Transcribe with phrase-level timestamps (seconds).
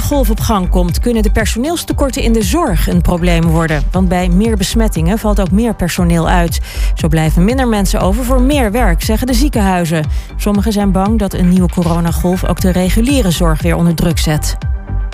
[0.00, 3.82] coronagolf op gang komt, kunnen de personeelstekorten in de zorg een probleem worden.
[3.90, 6.60] Want bij meer besmettingen valt ook meer personeel uit.
[6.94, 10.04] Zo blijven minder mensen over voor meer werk, zeggen de ziekenhuizen.
[10.36, 14.56] Sommigen zijn bang dat een nieuwe coronagolf ook de reguliere zorg weer onder druk zet.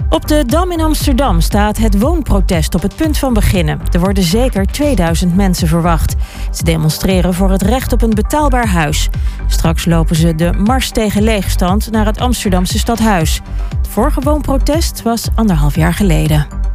[0.09, 3.81] Op de Dam in Amsterdam staat het woonprotest op het punt van beginnen.
[3.93, 6.15] Er worden zeker 2000 mensen verwacht.
[6.53, 9.08] Ze demonstreren voor het recht op een betaalbaar huis.
[9.47, 13.40] Straks lopen ze de Mars tegen leegstand naar het Amsterdamse stadhuis.
[13.77, 16.66] Het vorige woonprotest was anderhalf jaar geleden.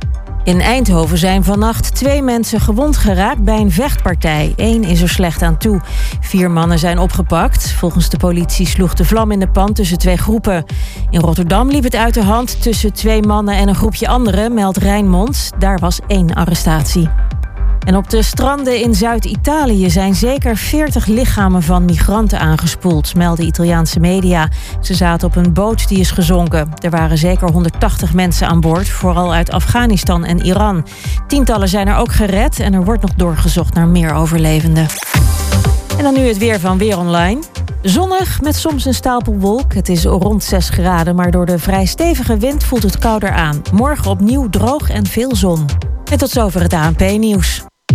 [0.43, 4.54] In Eindhoven zijn vannacht twee mensen gewond geraakt bij een vechtpartij.
[4.55, 5.82] Eén is er slecht aan toe.
[6.19, 7.71] Vier mannen zijn opgepakt.
[7.71, 10.65] Volgens de politie sloeg de vlam in de pan tussen twee groepen.
[11.09, 14.77] In Rotterdam liep het uit de hand tussen twee mannen en een groepje anderen, meldt
[14.77, 15.49] Rijnmond.
[15.59, 17.10] Daar was één arrestatie.
[17.85, 23.99] En op de stranden in Zuid-Italië zijn zeker 40 lichamen van migranten aangespoeld, melden Italiaanse
[23.99, 24.49] media.
[24.81, 26.69] Ze zaten op een boot die is gezonken.
[26.79, 30.85] Er waren zeker 180 mensen aan boord, vooral uit Afghanistan en Iran.
[31.27, 34.85] Tientallen zijn er ook gered en er wordt nog doorgezocht naar meer overlevenden.
[35.97, 37.41] En dan nu het weer van Weer Online.
[37.81, 39.73] Zonnig met soms een stapel wolk.
[39.73, 43.61] Het is rond 6 graden, maar door de vrij stevige wind voelt het kouder aan.
[43.73, 45.66] Morgen opnieuw droog en veel zon.
[46.11, 47.69] En tot zover het ANP-nieuws.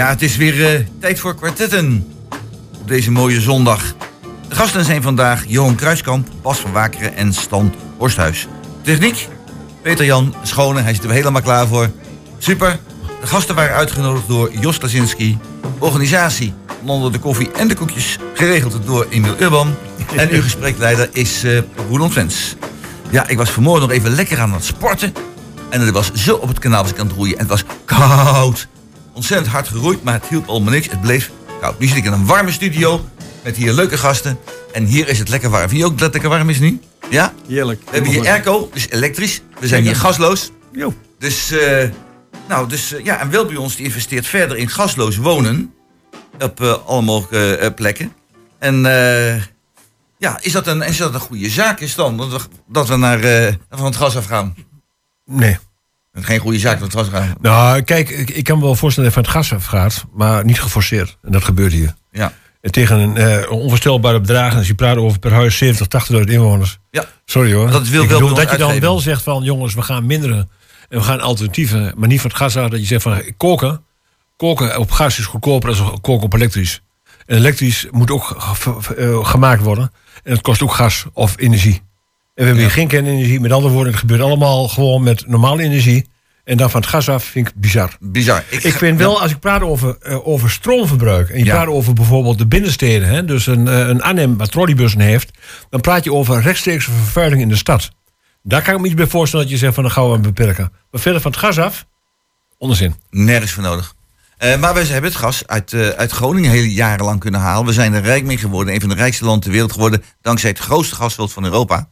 [0.00, 2.06] Ja, het is weer eh, tijd voor kwartetten.
[2.80, 3.94] Op deze mooie zondag.
[4.48, 8.46] De gasten zijn vandaag Johan Kruiskamp, Bas van Wakeren en Stan Horsthuis.
[8.82, 9.28] Techniek,
[9.82, 11.90] Peter-Jan Schone, hij zit er helemaal klaar voor.
[12.38, 12.78] Super.
[13.20, 15.38] De gasten waren uitgenodigd door Jos Klasinski.
[15.78, 16.54] Organisatie,
[16.86, 19.74] onder de koffie en de koekjes, geregeld door Emil Urban.
[20.16, 22.56] En uw gespreksleider is uh, Roland Vens.
[23.10, 25.14] Ja, ik was vanmorgen nog even lekker aan het sporten.
[25.68, 27.34] En het was zo op het kanaal als ik aan het roeien.
[27.34, 28.68] En het was koud
[29.12, 30.90] ontzettend hard geroeid, maar het hielp allemaal niks.
[30.90, 31.78] Het bleef koud.
[31.78, 33.04] Nu zit ik in een warme studio
[33.44, 34.38] met hier leuke gasten.
[34.72, 35.68] En hier is het lekker warm.
[35.68, 36.80] Vind je ook dat het lekker warm is nu?
[37.10, 37.32] Ja?
[37.48, 37.80] Heerlijk.
[37.84, 39.42] We hebben hier airco, dus elektrisch.
[39.60, 40.50] We zijn hier gasloos.
[40.72, 40.94] Jo.
[41.18, 41.88] Dus, uh,
[42.48, 45.74] nou, dus uh, ja, en bij ons die investeert verder in gasloos wonen.
[46.38, 48.12] Op uh, alle mogelijke plekken.
[48.58, 48.82] En
[50.18, 52.16] ja, is dat, een, is dat een goede zaak is dan?
[52.16, 53.20] Dat we, dat we naar,
[53.70, 54.54] van het gas afgaan?
[55.24, 55.58] Nee.
[56.12, 57.34] Geen goede zaak, dat was raar.
[57.40, 60.44] Nou, kijk, ik, ik kan me wel voorstellen dat het van het gas afgaat, maar
[60.44, 61.18] niet geforceerd.
[61.22, 61.94] En dat gebeurt hier.
[62.10, 62.32] Ja.
[62.60, 66.78] En tegen een uh, onvoorstelbare bedragen, als je praat over per huis 70, 80.000 inwoners.
[66.90, 67.04] Ja.
[67.24, 67.70] Sorry hoor.
[67.70, 70.50] Dat wil bedoel, dat je dan wel zegt van, jongens, we gaan minderen.
[70.88, 72.70] En we gaan alternatieven, maar niet van het gas af.
[72.70, 73.84] Dat je zegt van, koken,
[74.36, 76.82] koken op gas is goedkoper dan koken op elektrisch.
[77.26, 78.36] En elektrisch moet ook
[78.98, 79.92] uh, gemaakt worden.
[80.22, 81.82] En het kost ook gas of energie.
[82.40, 83.40] En we hebben hier geen kernenergie.
[83.40, 86.08] Met andere woorden, het gebeurt allemaal gewoon met normale energie.
[86.44, 87.96] En dan van het gas af vind ik bizar.
[88.00, 88.44] Bizar.
[88.48, 91.28] Ik, ik vind wel, als ik praat over, uh, over stroomverbruik...
[91.28, 93.08] en je praat over bijvoorbeeld de binnensteden...
[93.08, 95.30] Hè, dus een, uh, een Arnhem wat trolleybussen heeft...
[95.70, 97.90] dan praat je over rechtstreekse vervuiling in de stad.
[98.42, 99.82] Daar kan ik me iets bij voorstellen dat je zegt van...
[99.82, 100.72] dan gaan we beperken.
[100.90, 101.86] Maar verder van het gas af,
[102.58, 102.94] onzin.
[103.10, 103.94] Nergens voor nodig.
[104.38, 107.66] Uh, maar we hebben het gas uit, uit Groningen heel jarenlang kunnen halen.
[107.66, 108.74] We zijn er rijk mee geworden.
[108.74, 110.02] Een van de rijkste landen ter wereld geworden.
[110.22, 111.88] Dankzij het grootste gasveld van Europa.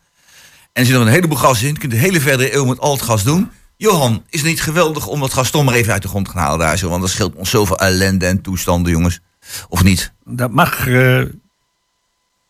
[0.78, 1.68] En zit nog een heleboel gas in.
[1.68, 3.50] Je kunt de hele verdere eeuw met al het gas doen.
[3.76, 6.30] Johan, is het niet geweldig om dat gas toch maar even uit de grond te
[6.30, 6.88] gaan halen daar zo?
[6.88, 9.20] Want dat scheelt ons zoveel ellende en toestanden, jongens.
[9.68, 10.12] Of niet?
[10.24, 10.86] Dat mag.
[10.86, 11.20] Uh,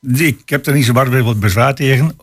[0.02, 2.16] ik heb er niet zo wat bezwaar tegen.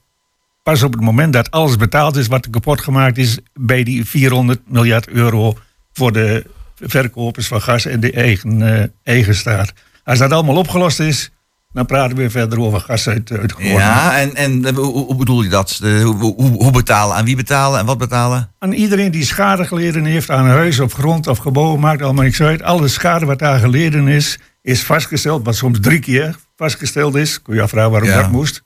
[0.64, 4.62] Pas op het moment dat alles betaald is wat kapot gemaakt is bij die 400
[4.68, 5.58] miljard euro
[5.94, 9.74] voor de verkopers van gas en de eigen, uh, eigen staat.
[10.04, 11.32] Als dat allemaal opgelost is,
[11.76, 15.42] dan praten we weer verder over gas uit, uit Ja, en, en hoe, hoe bedoel
[15.42, 15.80] je dat?
[15.82, 17.16] Hoe, hoe, hoe, betalen?
[17.16, 18.52] Aan wie betalen en wat betalen?
[18.60, 22.42] Aan iedereen die schade geleden heeft aan huis of grond of gebouwen, maakt allemaal niks
[22.42, 22.62] uit.
[22.62, 27.42] Alle schade wat daar geleden is, is vastgesteld, wat soms drie keer vastgesteld is.
[27.42, 28.22] Kun je afvragen waarom Ja.
[28.22, 28.64] dat moest.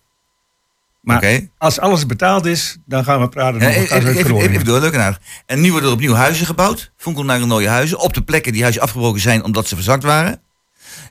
[1.01, 4.65] Maar als alles betaald is, dan gaan we praten over gas uit even, even, even
[4.65, 6.91] door, leuk en nu worden er opnieuw huizen gebouwd.
[6.97, 7.99] Fonkelnarenooie huizen.
[7.99, 10.41] Op de plekken die huizen afgebroken zijn omdat ze verzakt waren.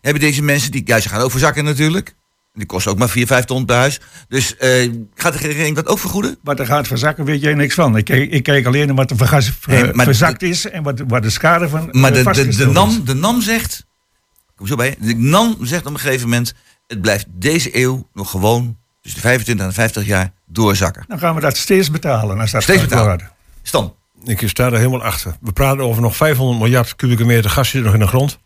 [0.01, 2.15] Hebben deze mensen, die ja, ze gaan ook verzakken natuurlijk.
[2.55, 4.01] Die kosten ook maar 4, 5 ton per huis.
[4.29, 6.39] Dus eh, gaat de regering dat ook vergoeden?
[6.43, 7.97] Wat er gaat verzakken, weet jij niks van.
[7.97, 9.53] Ik kijk, ik kijk alleen naar wat er vergas,
[9.93, 12.67] maar verzakt is en wat, wat de schade van Maar eh, de, de, de.
[12.67, 13.87] NAM, de NAM zegt...
[14.57, 14.97] Kom zo bij.
[14.99, 16.55] De NAM zegt op een gegeven moment...
[16.87, 21.05] Het blijft deze eeuw nog gewoon tussen de 25 en 50 jaar doorzakken.
[21.09, 22.39] Dan gaan we dat steeds betalen.
[22.39, 23.31] Als dat Steeds betalen.
[23.63, 23.95] Stan.
[24.25, 25.37] Ik sta er helemaal achter.
[25.41, 28.39] We praten over nog 500 miljard kubieke meter gas zit nog in de grond.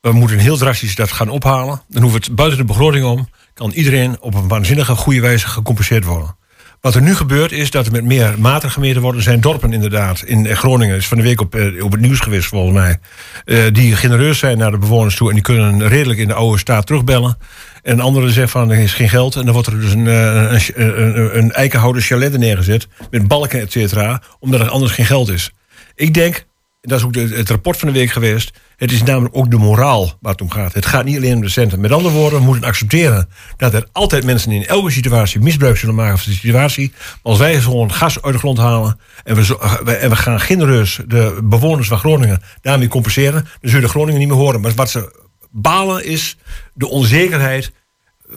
[0.00, 1.82] We moeten heel drastisch dat gaan ophalen.
[1.88, 3.28] Dan hoeft het buiten de begroting om.
[3.54, 6.36] Kan iedereen op een waanzinnige goede wijze gecompenseerd worden.
[6.80, 9.22] Wat er nu gebeurt is dat er met meer maten gemeten worden.
[9.22, 10.96] Zijn dorpen inderdaad in Groningen.
[10.96, 12.98] is van de week op, eh, op het nieuws geweest volgens mij.
[13.44, 15.28] eh, die genereus zijn naar de bewoners toe.
[15.28, 17.38] En die kunnen redelijk in de oude staat terugbellen.
[17.82, 19.36] En een andere zegt van er is geen geld.
[19.36, 22.88] En dan wordt er dus een, eh, een, een, een, een eikenhouden chalet neergezet.
[23.10, 24.22] Met balken et cetera.
[24.38, 25.52] Omdat er anders geen geld is.
[25.94, 26.46] Ik denk,
[26.80, 28.52] dat is ook het rapport van de week geweest.
[28.76, 30.74] Het is namelijk ook de moraal waar het om gaat.
[30.74, 31.80] Het gaat niet alleen om de centen.
[31.80, 35.94] Met andere woorden, we moeten accepteren dat er altijd mensen in elke situatie misbruik zullen
[35.94, 36.92] maken van de situatie.
[36.96, 41.00] Maar als wij gewoon gas uit de grond halen en we, en we gaan genereus
[41.06, 44.60] de bewoners van Groningen daarmee compenseren, dan zullen de Groningen niet meer horen.
[44.60, 46.36] Maar wat ze balen is
[46.74, 47.72] de onzekerheid,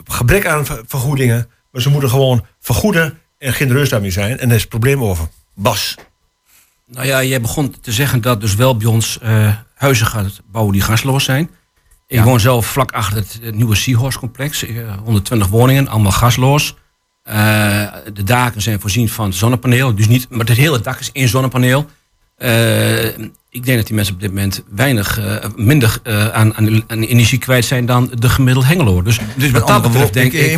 [0.04, 1.48] gebrek aan ver- vergoedingen.
[1.70, 4.38] Maar ze moeten gewoon vergoeden en genereus daarmee zijn.
[4.38, 5.28] En daar is het probleem over.
[5.54, 5.96] Bas.
[6.86, 10.72] Nou ja, jij begon te zeggen dat dus wel bij ons eh, huizen gaat bouwen
[10.72, 11.50] die gasloos zijn.
[12.06, 14.66] Ik woon zelf vlak achter het, eh, nieuwe Seahorse-complex.
[14.66, 16.74] eh, 120 woningen, allemaal gasloos.
[17.22, 17.34] Eh,
[18.12, 19.94] de daken zijn voorzien van zonnepaneel.
[19.94, 21.86] Dus niet, maar het hele dak is één zonnepaneel.
[22.42, 23.04] Eh,
[23.50, 27.02] ik denk dat die mensen op dit moment weinig eh, minder eh, aan, aan, aan
[27.02, 29.02] energie kwijt zijn dan de gemiddeld Hengelo.
[29.02, 30.50] Dus, Dus met wat dat andere betreft denk ik...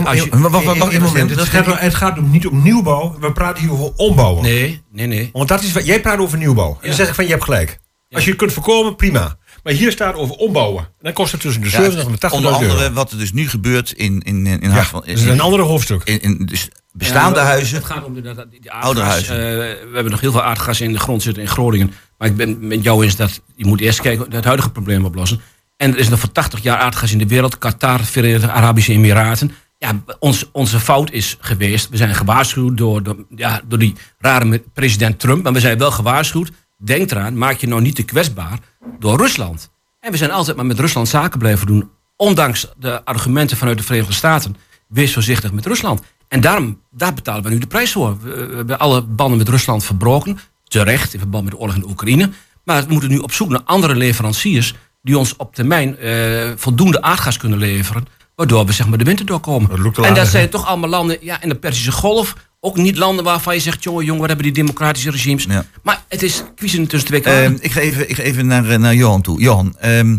[1.29, 4.43] Het gaat, het gaat om- niet om nieuwbouw, we praten hier over ombouwen.
[4.43, 5.31] nee, nee, nee.
[5.33, 6.79] Want dat is wat jij praat over nieuwbouw.
[6.81, 7.79] En dan zeg ik van je hebt gelijk.
[8.11, 9.37] Als je het kunt voorkomen, prima.
[9.65, 10.83] Maar hier staat over ombouwen.
[10.85, 12.73] En dan kost het tussen de Ja, 70 en de 80 onder euro.
[12.73, 16.03] andere wat er dus nu gebeurt in, in, in, in Ja, is een ander hoofdstuk.
[16.05, 17.77] in, in dus bestaande Ja, huizen.
[17.77, 19.29] Het gaat om de, dat- dat- die Oudere aardgas.
[19.29, 19.47] huizen.
[19.71, 21.93] eh, we hebben nog heel veel aardgas in de grond zitten in Groningen.
[22.19, 25.05] Maar ik ben met jou eens dat je moet eerst kijken naar het huidige probleem
[25.05, 25.41] oplossen.
[25.77, 27.59] En er is nog voor 80 jaar aardgas in de wereld.
[27.59, 29.53] Qatar, Verenigde Arabische Emiraten.
[29.79, 31.89] Ja, ons, onze fout is geweest.
[31.89, 35.43] We zijn gewaarschuwd door, door, ja, door die rare president Trump.
[35.43, 36.51] Maar we zijn wel gewaarschuwd.
[36.77, 38.59] Denk eraan, maak je nou niet te kwetsbaar
[39.05, 39.71] door Rusland.
[40.01, 41.91] En we zijn altijd maar met Rusland zaken blijven doen.
[42.17, 44.56] Ondanks de argumenten vanuit de Verenigde Staten.
[44.89, 46.03] Wees voorzichtig met Rusland.
[46.29, 48.19] En daarom, daar betalen we nu de prijs voor.
[48.21, 50.39] We, we hebben alle banden met Rusland verbroken.
[50.65, 52.31] Terecht, in verband met de oorlog in de Oekraïne.
[52.65, 54.75] Maar we moeten nu op zoek naar andere leveranciers...
[55.03, 58.06] die ons op termijn eh, voldoende aardgas kunnen leveren...
[58.35, 59.93] waardoor we zeg maar, de winter doorkomen.
[59.93, 62.35] Dat en dat zijn toch allemaal landen ja, in de Persische Golf...
[62.65, 63.83] ook niet landen waarvan je zegt...
[63.83, 65.45] jongen, jongen, wat hebben die democratische regimes.
[65.45, 65.65] Ja.
[65.83, 67.45] Maar het is kiezen tussen twee kwaden.
[67.45, 69.41] Ehm, ik, ga even, ik ga even naar, eh, naar Johan toe.
[69.41, 70.19] Johan, ehm,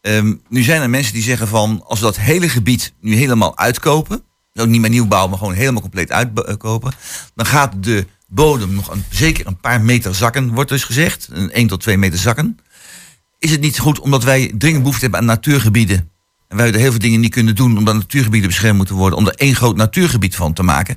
[0.00, 1.84] ehm, nu zijn er mensen die zeggen van...
[1.86, 4.22] als we dat hele gebied nu helemaal uitkopen...
[4.54, 6.92] ook niet meer nieuw bouwen, maar gewoon helemaal compleet uitkopen...
[7.34, 11.28] dan gaat de bodem nog een, zeker een paar meter zakken, wordt dus gezegd.
[11.30, 12.58] Een 1 tot 2 meter zakken.
[13.38, 16.10] Is het niet goed omdat wij dringend behoefte hebben aan natuurgebieden...
[16.48, 17.78] en wij er heel veel dingen niet kunnen doen...
[17.78, 19.18] omdat natuurgebieden beschermd moeten worden...
[19.18, 20.96] om er één groot natuurgebied van te maken...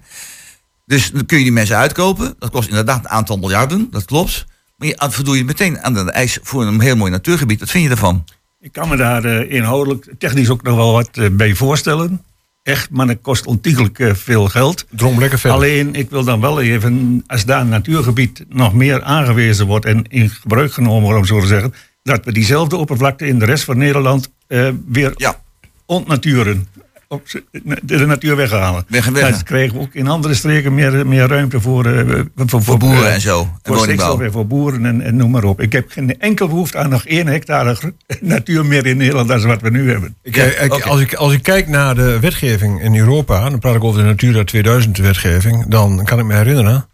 [0.85, 2.35] Dus dan kun je die mensen uitkopen.
[2.39, 4.45] Dat kost inderdaad een aantal miljarden, dat klopt.
[4.77, 7.59] Maar je voldoe je meteen aan de eis voor een heel mooi natuurgebied.
[7.59, 8.23] Wat vind je daarvan?
[8.59, 12.21] Ik kan me daar eh, inhoudelijk, technisch ook nog wel wat eh, bij voorstellen.
[12.65, 14.85] Echt, maar het kost ontiegelijk eh, veel geld.
[14.89, 15.57] Droom lekker verder.
[15.57, 20.03] Alleen, ik wil dan wel even, als daar een natuurgebied nog meer aangewezen wordt en
[20.03, 21.73] in gebruik genomen wordt, om zo te zeggen,
[22.03, 25.41] dat we diezelfde oppervlakte in de rest van Nederland eh, weer Ja,
[25.85, 26.67] ontnaturen.
[27.07, 28.85] Op, z- de, de natuur weghalen.
[28.87, 29.29] Weg weg.
[29.31, 33.07] Dan krijgen we ook in andere streken meer, meer ruimte voor, eh, voor, voor boeren
[33.07, 33.39] eh, en zo.
[33.41, 35.61] En voor stikstof en voor boeren en, en noem maar op.
[35.61, 39.61] Ik heb geen enkel behoefte aan nog één hectare natuur meer in Nederland dan wat
[39.61, 40.15] we nu hebben.
[40.23, 40.83] Ik, Ja, ik- oké.
[40.83, 44.05] als, ik, als ik kijk naar de wetgeving in Europa, dan praat ik over de
[44.07, 46.87] Natura 2000 wetgeving, dan kan ik me herinneren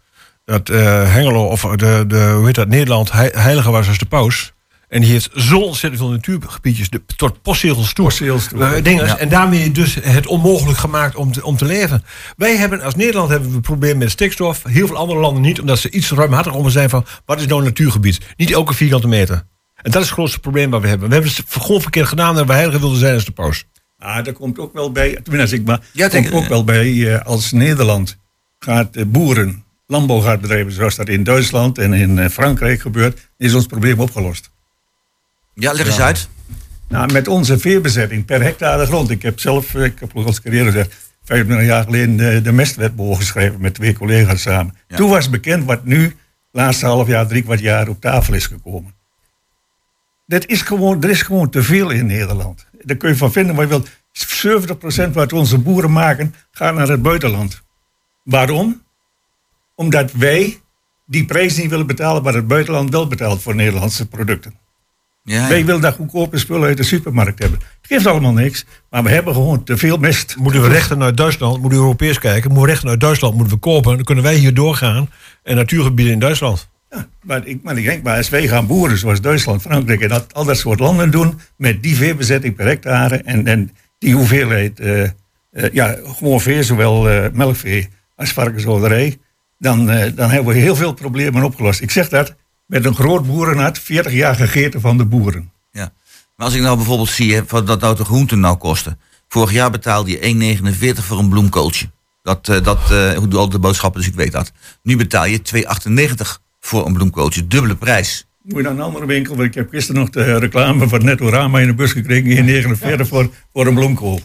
[0.44, 4.06] dat eh, Hengelo, of de, de, hoe heet dat, Nederland, hei- heiliger was als de
[4.06, 4.52] paus.
[4.92, 8.04] En die heeft zo ontzettend veel natuurgebiedjes, de, tot postzegels toe.
[8.04, 8.64] Postzegels toe.
[8.64, 9.06] Eh, dingen.
[9.06, 9.18] Ja.
[9.18, 12.04] En daarmee dus het onmogelijk gemaakt om te, om te leven.
[12.36, 14.62] Wij hebben, als Nederland hebben we een probleem met stikstof.
[14.68, 17.60] Heel veel andere landen niet, omdat ze iets ruimhartig om zijn van, wat is nou
[17.60, 18.20] een natuurgebied?
[18.36, 19.34] Niet elke vierkante meter.
[19.76, 21.08] En dat is het grootste probleem wat we hebben.
[21.08, 23.64] We hebben het gewoon verkeerd gedaan dat we heiliger wilden zijn als de paus.
[23.98, 27.14] Ah, daar komt ook wel bij, tenminste ik maar, Ja, komt denk- ook wel bij
[27.14, 28.16] eh, als Nederland
[28.58, 33.54] gaat eh, boeren landbouw gaat bedrijven zoals dat in Duitsland en in Frankrijk gebeurt, is
[33.54, 34.50] ons probleem opgelost.
[35.54, 36.28] Ja, leg eens uit.
[36.88, 39.10] Nou, met onze veerbezetting per hectare grond.
[39.10, 42.40] Ik heb zelf, eh, ik heb ook al eens carrière gezegd, 25 jaar geleden de,
[42.42, 44.74] de mestwetboog geschreven met twee collega's samen.
[44.88, 44.96] Ja.
[44.96, 46.16] Toen was bekend wat nu,
[46.50, 48.94] laatste half jaar, drie kwart jaar op tafel is gekomen.
[50.26, 52.66] Dat is gewoon, er is gewoon te veel in Nederland.
[52.82, 53.90] Daar kun je van vinden wat je wilt.
[55.08, 57.62] 70% wat onze boeren maken, gaat naar het buitenland.
[58.24, 58.82] Waarom?
[59.74, 60.60] Omdat wij
[61.06, 64.60] die prijs niet willen betalen wat het buitenland wel betaalt voor Nederlandse producten.
[65.24, 65.64] Ja, Wij ja.
[65.64, 67.58] willen dat goedkope spullen uit de supermarkt hebben.
[67.58, 70.36] Het geeft allemaal niks, maar we hebben gewoon te veel mest.
[70.36, 73.54] Moeten we rechten uit Duitsland, moeten we Europees kijken, moeten we rechten uit Duitsland moeten
[73.54, 73.94] we kopen.
[73.94, 75.10] Dan kunnen wij hier doorgaan
[75.42, 76.70] en natuurgebieden in Duitsland.
[76.90, 80.08] Ja, maar, ik, maar ik denk, maar als wij gaan boeren zoals Duitsland, Frankrijk en
[80.08, 84.80] dat, al dat soort landen doen, met die veebezetting per hectare en, en die hoeveelheid,
[84.80, 85.10] eh, eh,
[85.72, 89.18] ja, gewoon vee, zowel eh, melkvee als varkenshouderij,
[89.58, 91.80] dan, eh, dan hebben we heel veel problemen opgelost.
[91.80, 92.34] Ik zeg dat
[92.72, 95.50] met een groot boerenhart, 40 jaar gegeten van de boeren.
[95.70, 95.92] Ja.
[96.36, 98.98] Maar als ik nou bijvoorbeeld zie hè, wat dat nou de groenten nou kosten.
[99.28, 100.58] Vorig jaar betaalde je
[100.98, 101.90] 1,49 voor een bloemkooltje.
[102.22, 104.52] Dat, eh, dat eh, hoe doe al de boodschappen, dus ik weet dat.
[104.82, 107.46] Nu betaal je 2,98 voor een bloemkooltje.
[107.46, 108.26] Dubbele prijs.
[108.42, 111.60] Moet je naar een andere winkel, want ik heb gisteren nog de reclame van Nettorama
[111.60, 114.20] in de bus gekregen, 1,49 voor, voor een bloemkool.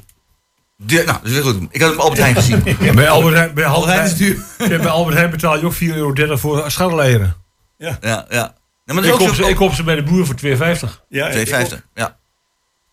[0.76, 1.68] De, nou, dat is weer goed.
[1.70, 2.64] Ik had hem op Albert Heijn gezien.
[2.96, 6.38] Bij Albert Heijn, bij Albert Heijn Ja, bij Albert Heijn betaal je ook 4,30 euro
[6.38, 7.46] voor scharreleieren.
[7.78, 8.26] Ja, ja.
[8.30, 8.54] ja
[8.94, 11.06] maar Ik koop, ze, ik koop ze bij de boer voor 2,50.
[11.10, 11.38] Ja, 2,50.
[11.94, 12.16] Ja.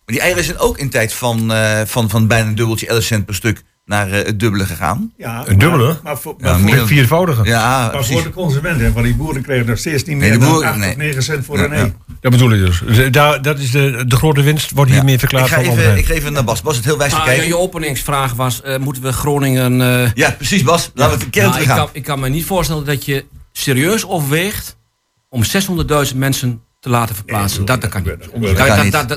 [0.04, 3.02] Maar die eieren zijn ook in tijd van, eh, van, van bijna een dubbeltje 11
[3.02, 5.12] cent per stuk naar eh, het dubbele gegaan.
[5.16, 5.86] Ja, Een dubbele?
[5.86, 7.44] Maar, maar, voor, Ja, maar voor- meer- Een viervoudige.
[7.44, 8.12] Ja, Maar precies.
[8.14, 10.68] voor de consumenten, want die boeren kregen nog steeds niet Nee, meer de dan boeren-
[10.70, 10.90] 8 nee.
[10.90, 11.76] of 9 cent voor Ja, een ja.
[11.76, 11.94] ei.
[12.20, 12.82] Dat bedoel ik dus.
[12.86, 14.96] Dus Daar, dat is de, de grote winst, wordt Ja.
[14.96, 16.62] hiermee verklaard ik, ga van Albert even, ik geef even naar Bas.
[16.62, 17.46] Bas het heel wijs kijken.
[17.46, 19.80] je openingsvraag was, eh, moeten we Groningen...
[19.80, 20.90] eh, Ja, precies Bas.
[20.94, 23.24] Laten we het een keer nou, ik, kan, ik kan me niet voorstellen dat je
[23.58, 24.76] serieus overweegt
[25.28, 25.42] om
[26.10, 27.58] 600.000 mensen te laten verplaatsen.
[27.58, 28.92] Nee, dat, dat kan niet.
[28.92, 29.08] dat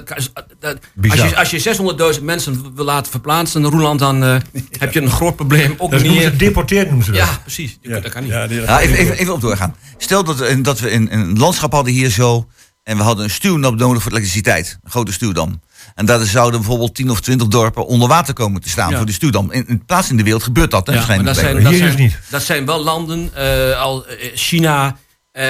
[0.60, 0.79] Dat-
[1.10, 4.36] als, je, als je 600.000 mensen wil laten verplaatsen, Roeland, dan eh,
[4.79, 5.74] heb je een groot probleem.
[5.77, 6.39] Ook Dat noemen ze niet.
[6.39, 7.20] deporteerd noemen ze dat.
[7.20, 7.77] Ja, precies.
[7.82, 8.32] Dat kan niet.
[8.32, 9.75] Ja, even, even, even op doorgaan.
[9.98, 12.48] Stel dat, we- dat we een, een landschap hadden hier zo.
[12.88, 14.79] En we hadden een stuwdam nodig voor elektriciteit.
[14.84, 15.62] Een grote stuwdam.
[15.96, 18.98] En daar zouden bijvoorbeeld 10 of 20 dorpen onder water komen te staan Ja.
[18.98, 19.51] voor die stuwdam.
[19.51, 20.88] In, in plaats in de wereld gebeurt dat.
[20.88, 22.20] Hè, Ja, maar waarschijnlijk dat zijn, dat, Hier zijn, dus niet.
[22.29, 24.98] dat zijn wel landen, eh, al eh, China,
[25.32, 25.46] eh,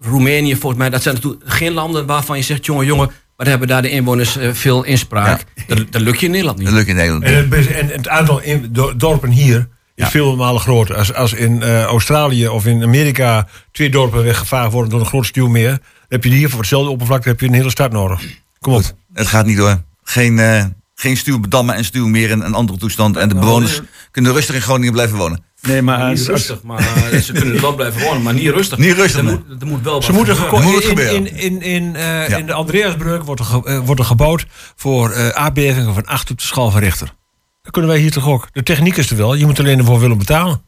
[0.00, 0.90] Roemenië volgens mij.
[0.90, 4.36] Dat zijn natuurlijk geen landen waarvan je zegt, jongen, jongen, maar hebben daar de inwoners
[4.52, 5.44] veel inspraak.
[5.66, 6.66] Dat, dat lukt je in Nederland niet.
[6.66, 7.24] Dat lukt in Nederland.
[7.24, 9.58] En het, best- en het aantal in- dorpen hier
[9.94, 10.10] is Ja.
[10.10, 10.96] veel malen groter.
[10.96, 15.26] Als, als in eh, Australië of in Amerika twee dorpen weggevaagd worden door een groot
[15.26, 15.78] stuwmeer,
[16.10, 18.22] heb je hier voor hetzelfde oppervlakte heb je een hele stad nodig.
[18.58, 18.82] Kom op.
[19.12, 19.82] Het gaat niet door.
[20.02, 20.64] Geen, eh
[20.94, 23.16] geen stuwdammen en stuw meer in een andere toestand.
[23.16, 25.44] En de bewoners kunnen rustig in Groningen blijven wonen.
[25.62, 26.78] Nee, maar Niet rustig, maar
[27.12, 28.78] eh, ze kunnen er wel blijven wonen, maar niet rustig.
[28.78, 29.38] Niet rustig, nee.
[29.48, 30.58] moet, moet wel Ze moeten gebeuren.
[30.60, 31.36] geko- Moet het in, gebeuren.
[31.36, 32.36] in, in, in, eh, Ja.
[32.36, 36.38] in de Andreasbrug wordt er, ge- wordt er gebouwd voor eh aardbevingen van 8 op
[36.38, 37.14] de schaal van Richter.
[37.62, 38.48] Dat kunnen wij hier toch ook.
[38.52, 40.62] De techniek is er wel, je moet alleen ervoor willen betalen.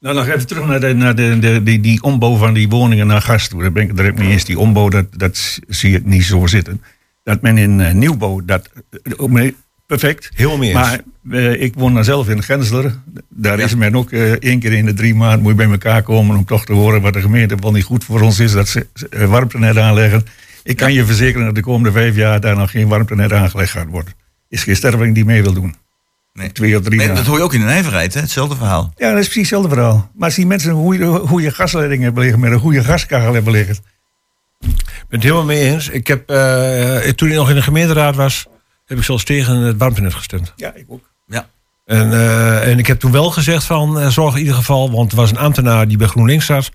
[0.00, 3.06] Nou, nog even terug naar, de, naar de, de, die, die ombouw van die woningen
[3.06, 3.60] naar gas toe.
[3.62, 4.44] Daar ben ik direct mee eens.
[4.44, 6.82] Die ombouw, dat, dat zie ik niet zo zitten.
[7.22, 8.70] Dat men in eh, nieuwbouw, dat
[9.16, 10.30] ook mee- perfect.
[10.34, 10.74] Heel meer.
[10.74, 12.94] Maar eh, ik woon dan zelf in Gensler.
[13.28, 13.64] Daar Ja.
[13.64, 16.44] is men ook één keer in de drie maanden moet je bij elkaar komen om
[16.44, 18.52] toch te horen wat de gemeente wel niet goed voor ons is.
[18.52, 18.86] Dat ze
[19.28, 20.24] warmtenet aanleggen.
[20.62, 23.88] Ik kan je verzekeren dat de komende vijf jaar daar nog geen warmtenet aangelegd gaat
[23.88, 24.12] worden.
[24.48, 25.74] Is geen sterveling die mee wil doen.
[26.32, 26.52] Nee.
[26.52, 28.20] Twee of drie Nee, dat hoor je ook in de nijverheid, hè?
[28.20, 28.92] hetzelfde verhaal.
[28.96, 30.10] Ja, dat is precies hetzelfde verhaal.
[30.14, 33.52] Maar als die mensen een goede, goede gasleiding hebben liggen, met een goede gaskachel hebben
[33.52, 33.74] liggen.
[34.60, 34.70] Ik
[35.08, 35.88] ben het helemaal mee eens.
[35.88, 38.46] Ik heb, eh, toen ik nog in de gemeenteraad was,
[38.86, 40.52] heb ik zelfs tegen het warmtenet gestemd.
[40.56, 41.10] Ja, ik ook.
[41.26, 41.48] Ja.
[41.90, 45.10] En, eh, en ik heb toen wel gezegd van, eh, zorg in ieder geval, want
[45.10, 46.70] er was een ambtenaar die bij GroenLinks zat.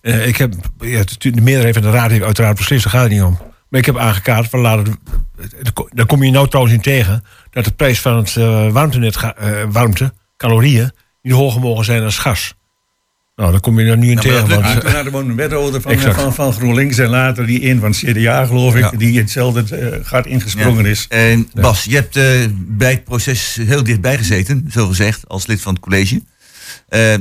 [0.00, 3.12] Eh, ik heb, ja, de meerderheid van de raad heeft uiteraard beslist, daar gaat het
[3.12, 3.38] niet om.
[3.70, 7.64] Maar ik heb aangekaart, van laat het, daar kom je nou trouwens in tegen, dat
[7.64, 12.18] de prijs van het eh, warmtenet, ga- eh, warmte, calorieën, niet hoger mogen zijn als
[12.18, 12.54] gas.
[13.36, 14.48] Nou, daar kom je er nu in tegen.
[14.48, 16.20] lukt Want, er woont een wethouder van, Exact.
[16.20, 18.90] van, van GroenLinks en later die een van het CDA, geloof ik, Ja.
[18.90, 21.06] die hetzelfde eh, gaat ingesprongen is.
[21.08, 22.24] En Bas, je hebt eh,
[22.56, 26.22] bij het proces heel dichtbij gezeten, zo gezegd, als lid van het college.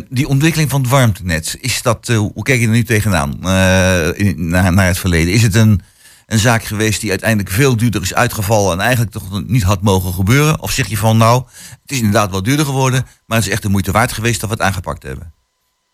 [0.10, 4.08] Die ontwikkeling van het warmtenet, is dat, eh, hoe kijk je er nu tegenaan eh,
[4.28, 5.34] in, naar, naar het verleden?
[5.34, 5.82] Is het een,
[6.30, 10.14] een zaak geweest die uiteindelijk veel duurder is uitgevallen en eigenlijk toch niet had mogen
[10.14, 10.60] gebeuren?
[10.62, 11.44] Of zeg je van nou,
[11.82, 14.50] het is inderdaad wel duurder geworden, maar het is echt de moeite waard geweest dat
[14.50, 15.34] we het aangepakt hebben?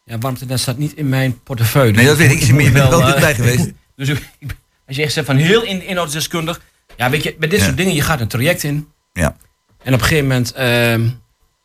[0.06, 1.92] Ja, warmtenet staat niet in mijn portefeuille.
[1.92, 2.40] Nee, dat weet ik.
[2.40, 3.72] Je bent moet wel eh, dichtbij geweest.
[3.96, 4.56] Dus ik- ik-
[4.88, 6.62] als je echt zegt van heel in, inhoudsdeskundig.
[6.98, 7.66] Ja, weet je, bij dit Ja.
[7.66, 8.88] soort dingen, je gaat een traject in.
[9.14, 9.36] Ja.
[9.84, 11.10] En op een gegeven moment ehm,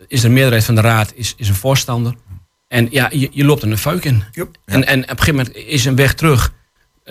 [0.08, 2.14] is de meerderheid van de raad is, is een voorstander.
[2.68, 4.24] En ja, je, je loopt er een fuik in.
[4.32, 4.56] Yep.
[4.64, 6.52] En, en op een gegeven moment is een weg terug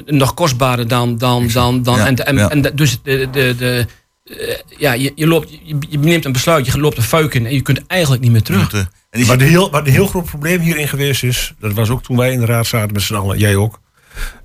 [0.06, 1.18] nog kostbaarder dan.
[1.18, 2.50] dan, dan, dan Ja, en, en, ja.
[2.50, 3.86] en de- dus de, de, de,
[4.24, 7.46] eh, ja, je, je, loopt, je, je neemt een besluit, je loopt een fuik in
[7.46, 8.74] en je kunt eigenlijk niet meer terug.
[8.74, 11.89] En is Maar de heel, wat een heel groot probleem hierin geweest is, dat was
[11.89, 13.79] ook toen wij in de raad zaten met z'n allen, jij ook,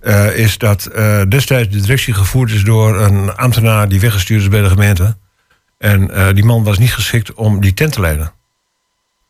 [0.00, 4.48] eh, is dat eh, destijds de directie gevoerd is door een ambtenaar die weggestuurd is
[4.48, 5.16] bij de gemeente.
[5.78, 8.32] En eh, die man was niet geschikt om die tent te leiden.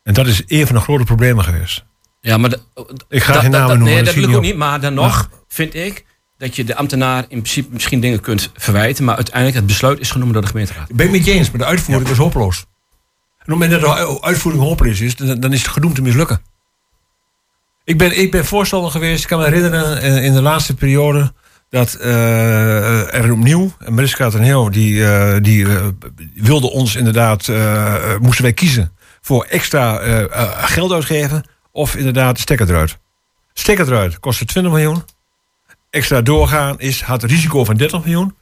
[0.03, 1.83] En dat is een van de grote problemen geweest.
[2.21, 2.59] Ja, maar de-
[3.09, 4.55] Ik ga geen namen noemen, Nee, dat je ook niet niet.
[4.55, 6.05] Maar dan nog vind ik
[6.37, 9.03] dat je de ambtenaar in principe misschien dingen kunt verwijten.
[9.03, 10.89] Maar uiteindelijk het besluit is genomen door de gemeenteraad.
[10.89, 12.57] Ik ben het met je eens, maar de uitvoering is hopeloos.
[12.57, 16.41] En op het moment dat de uitvoering hopeloos is, dan, is het gedoemd te mislukken.
[17.83, 21.33] Ik ben, ik ben voorstander geweest, ik kan me herinneren eh, in de laatste periode
[21.69, 25.67] dat eh, er opnieuw, en Mariska ten Heel, die, eh, die
[26.33, 27.47] wilde ons inderdaad,
[28.19, 29.97] moesten wij kiezen voor extra
[30.65, 32.97] geld uitgeven of inderdaad de stekker eruit.
[33.53, 35.03] Stekker eruit kostte 20 miljoen.
[35.95, 38.35] Extra doorgaan is, had een risico van 30 miljoen.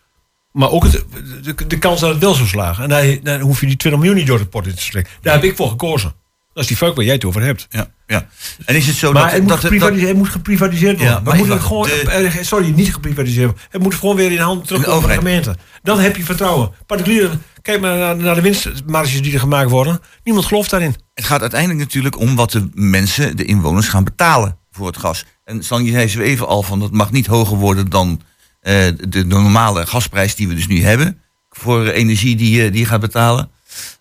[0.52, 1.06] Maar ook het,
[1.44, 2.92] de, de kans dat het wel zou slagen.
[2.92, 5.10] En dan hoef je die 20 miljoen niet door de pot in te steken.
[5.22, 6.14] Daar heb ik voor gekozen.
[6.54, 7.68] Dat is die fuik waar jij het over hebt.
[7.70, 8.28] ja, ja.
[8.66, 11.16] En is het zo Maar dat, het moet, dat, dat, geprivatiseerd, het moet geprivatiseerd worden.
[11.16, 13.64] Ja, maar moet het gewoon, de- eh, sorry, niet geprivatiseerd worden.
[13.70, 15.56] Het moet gewoon weer in handen terug van de gemeente.
[15.84, 16.72] Dan heb je vertrouwen.
[16.86, 20.00] Particulieren, kijk maar naar, naar de winstmarges die er gemaakt worden.
[20.24, 20.96] Niemand gelooft daarin.
[21.14, 25.26] het gaat uiteindelijk natuurlijk om wat de mensen, de inwoners, gaan betalen voor het gas.
[25.46, 28.22] En Stan, je zei zo even al van dat mag niet hoger worden dan
[28.62, 31.22] eh, de, de normale gasprijs die we dus nu hebben.
[31.50, 33.50] Voor energie die, je- die je gaat betalen.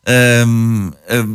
[0.03, 1.29] Ehm, ehm,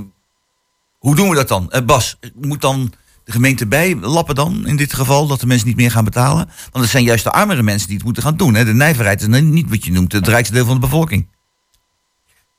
[0.98, 1.72] hoe doen we dat dan?
[1.72, 5.76] Eh, Bas, moet dan de gemeente bijlappen dan in dit geval dat de mensen niet
[5.76, 6.46] meer gaan betalen?
[6.72, 8.54] Want het zijn juist de armere mensen die het moeten gaan doen.
[8.54, 8.66] Hè?
[8.66, 11.28] De nijverheid is niet wat je noemt het rijkste deel van de bevolking.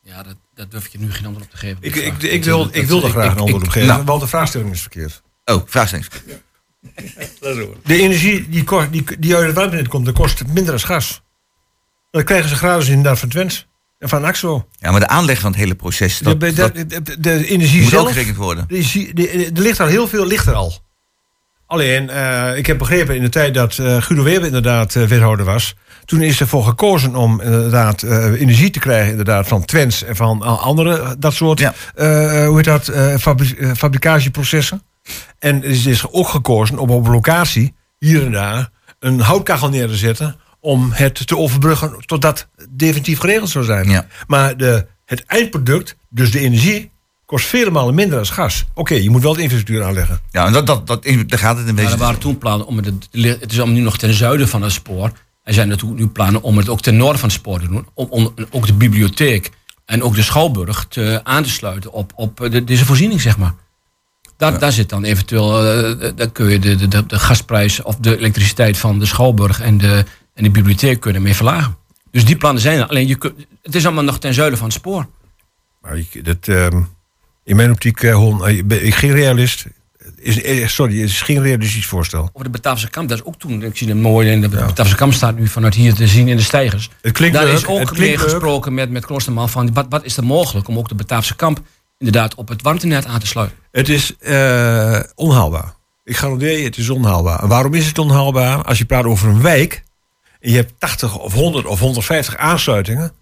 [0.03, 1.77] Ja, dat, dat durf ik je nu geen antwoord op te geven.
[1.81, 3.89] Ik, ik, ik, wil, ik wil er dat- graag een antwoord op geven.
[3.89, 4.05] nou.
[4.05, 5.23] Want de vraagstelling is verkeerd.
[5.45, 6.09] Oh, vraagstelling.
[7.85, 11.23] De energie die, kost, die, die uit het warmtenet komt, dat kost minder als gas.
[12.11, 13.67] Dat krijgen ze gratis inderdaad van Twents.
[13.99, 14.67] En van Axo.
[14.79, 17.83] Ja, maar de aanleg van het hele proces, dat, de, dat de, de, de energie
[17.83, 18.67] moet ook zelf, gerekend worden.
[19.55, 20.73] er ligt al heel veel ligt er al.
[21.67, 25.45] Alleen, eh, ik heb begrepen in de tijd dat eh Guido Weber inderdaad eh, wethouder
[25.45, 25.75] was.
[26.05, 30.43] Toen is ervoor gekozen om inderdaad eh, energie te krijgen inderdaad, van Twents en van
[30.43, 31.75] andere dat soort Ja.
[31.95, 34.83] eh, hoe heet dat, eh, fabri- fabricatieprocessen.
[35.39, 39.89] En er is ook gekozen om op een locatie hier en daar een houtkachel neer
[39.89, 43.91] te zetten om het te overbruggen totdat het definitief geregeld zou zijn.
[43.91, 44.07] Ja.
[44.27, 46.91] Maar de, het eindproduct, dus de energie,
[47.27, 48.65] kost vele malen minder als gas.
[48.75, 50.21] Oké, je moet wel de infrastructuur aanleggen.
[50.31, 51.99] Ja, en dat, dat, dat, daar gaat het in Maar wezen.
[51.99, 53.09] er waren toen plannen om het,
[53.41, 55.13] het is nu nog ten zuiden van het spoor.
[55.43, 57.87] Er zijn natuurlijk nu plannen om het ook ten noorden van het spoor te doen.
[57.95, 59.51] Om, om ook de bibliotheek
[59.85, 63.55] en ook de Schouwburg te, aan te sluiten op, op de, deze voorziening, zeg maar.
[64.39, 65.51] Daar, daar zit dan eventueel,
[66.15, 70.05] daar kun je de, de, de, gasprijs of de elektriciteit van de Schouwburg en de,
[70.35, 71.77] en de bibliotheek kunnen mee verlagen.
[72.11, 72.87] Dus die plannen zijn er.
[72.87, 75.07] Alleen je kunt, het is allemaal nog ten zuiden van het spoor.
[75.81, 76.83] Maar ik, dat, ehm,
[77.45, 79.67] in mijn optiek, eh, Hon, ik ben ik geen realist.
[80.17, 82.21] Is, sorry, het is geen realistisch voorstel.
[82.21, 84.95] Over de Bataafse Kamp, dat is ook toen, ik zie het mooi, en de Bataafse
[84.95, 86.91] Kamp staat nu vanuit hier te zien in de stijgers.
[87.03, 90.17] Het klinkt Daar leuk, is ook mee gesproken met, met Kloosterman van wat, wat is
[90.17, 91.61] er mogelijk om ook de Bataafse Kamp
[91.99, 93.57] inderdaad op het warmtenet aan te sluiten.
[93.71, 95.75] Het is eh, onhaalbaar.
[96.05, 97.43] Ik garandeer je, het is onhaalbaar.
[97.43, 98.63] En waarom is het onhaalbaar?
[98.65, 99.83] Als je praat over een wijk
[100.41, 103.13] en je hebt 80 of 100 of 150 aansluitingen.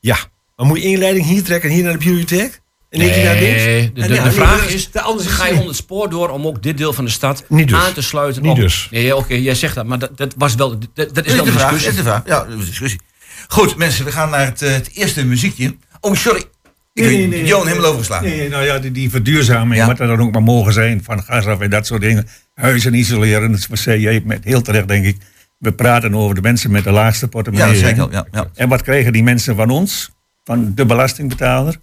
[0.00, 0.16] Ja,
[0.56, 2.60] dan moet je één leiding hier trekken en hier naar de bibliotheek.
[2.90, 3.62] En Nee, eentje naar links.
[3.62, 3.70] de,
[4.02, 6.28] En de, ja, de nee, vraag is, de andere ga je onder het spoor door
[6.28, 7.78] om ook dit deel van de stad Niet dus.
[7.78, 8.42] aan te sluiten?
[8.42, 8.88] Niet op- dus.
[8.90, 11.44] Nee, oké, jij zegt dat, maar dat, dat was wel, dat, dat is Dat wel
[11.44, 11.62] de vraag.
[11.72, 11.90] discussie.
[11.90, 12.22] Is de vraag.
[12.26, 13.00] Ja, dat is een discussie.
[13.48, 15.76] Goed, mensen, we gaan naar het, eh, het eerste muziekje.
[16.00, 16.44] Oh, sorry.
[16.92, 18.28] Ik heb Johan helemaal overgeslagen.
[18.28, 19.86] Nee, nou ja, die, die verduurzaming, Ja.
[19.86, 22.26] wat er dan ook maar mogen zijn, van gas af en dat soort dingen.
[22.54, 25.16] Huizen isoleren, dat zei jij met heel terecht, denk ik.
[25.58, 27.82] We praten over de mensen met de laagste Ja, portemonnee.
[27.84, 28.00] hè.
[28.02, 28.10] al.
[28.10, 28.50] Ja, ja.
[28.54, 30.10] En wat krijgen die mensen van ons,
[30.44, 31.76] van de belastingbetaler?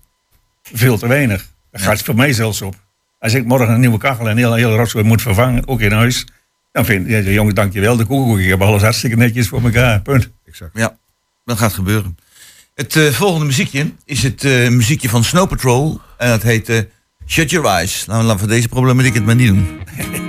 [0.73, 1.51] Veel te weinig.
[1.71, 2.75] Dat gaat voor mij zelfs op.
[3.19, 6.27] Als ik morgen een nieuwe kachel en heel, heel rotzooi moet vervangen, ook in huis,
[6.71, 8.39] dan vind ik, ja, jongens, dankjewel, de koekoek.
[8.39, 10.01] Ik heb alles hartstikke netjes voor elkaar.
[10.01, 10.29] Punt.
[10.73, 10.97] ja,
[11.45, 12.17] dat gaat gebeuren.
[12.77, 15.99] Het eh, volgende muziekje is het eh, muziekje van Snow Patrol.
[16.17, 16.79] En dat heet eh,
[17.27, 18.05] Shut Your Eyes.
[18.05, 19.79] Nou, laten we deze problematiek het maar niet doen.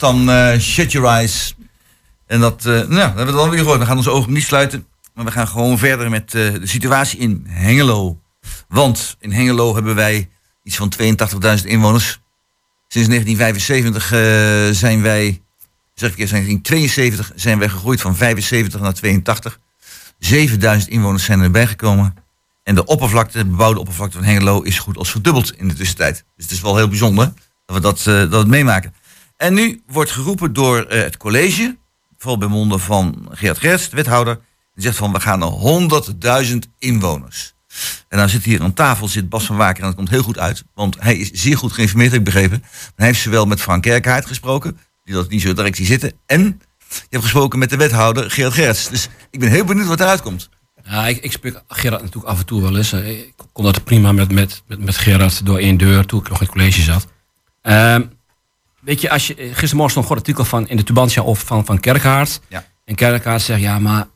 [0.00, 1.54] dan eh, Shut Your Eyes.
[2.30, 3.78] En dat, eh, nou, hebben we dan weer gehoord.
[3.78, 4.86] We gaan onze ogen niet sluiten.
[5.14, 8.20] Maar we gaan gewoon verder met eh, de situatie in Hengelo.
[8.68, 10.30] Want in Hengelo hebben wij
[10.62, 12.20] iets van 82.000 inwoners.
[12.88, 15.42] Sinds 1975 eh, zijn wij,
[15.94, 19.58] zeg ik eerst, 1972 zijn wij gegroeid van 75 naar 82.
[20.18, 22.14] 7000 inwoners zijn erbij gekomen.
[22.62, 26.24] En de oppervlakte, de bebouwde oppervlakte van Hengelo is goed als verdubbeld in de tussentijd.
[26.36, 27.32] Dus het is wel heel bijzonder
[27.66, 28.94] dat we dat, dat we meemaken.
[29.40, 31.76] En nu wordt geroepen door eh, het college,
[32.18, 34.40] vooral bij monden van Gerard Gerts, de wethouder.
[34.74, 37.54] Die zegt van we gaan naar 100.000 inwoners.
[38.08, 40.38] En dan zit hier aan tafel zit Bas van Waker en dat komt heel goed
[40.38, 40.64] uit.
[40.74, 42.64] Want hij is zeer goed geïnformeerd, heb ik begrepen.
[42.96, 46.12] Hij heeft zowel met Frank Kerkhaard gesproken, die dat niet zo direct zie zitten.
[46.26, 48.88] En je hebt gesproken met de wethouder Gerard Gerts.
[48.88, 50.48] Dus ik ben heel benieuwd wat eruit komt.
[50.84, 52.92] Ja, ik, ik spreek Gerard natuurlijk af en toe wel eens.
[52.92, 56.40] Ik kon dat prima met, met, met, met Gerard door één deur toen ik nog
[56.40, 57.06] in het college zat.
[57.62, 58.02] Ehm,
[58.80, 61.64] weet je, als je, eh, gistermorgen stond een artikel van, in de Tubantia of van,
[61.64, 62.40] van Kerkhaard.
[62.48, 62.64] Ja.
[62.84, 64.06] En Kerkhaard zegt, ja, maar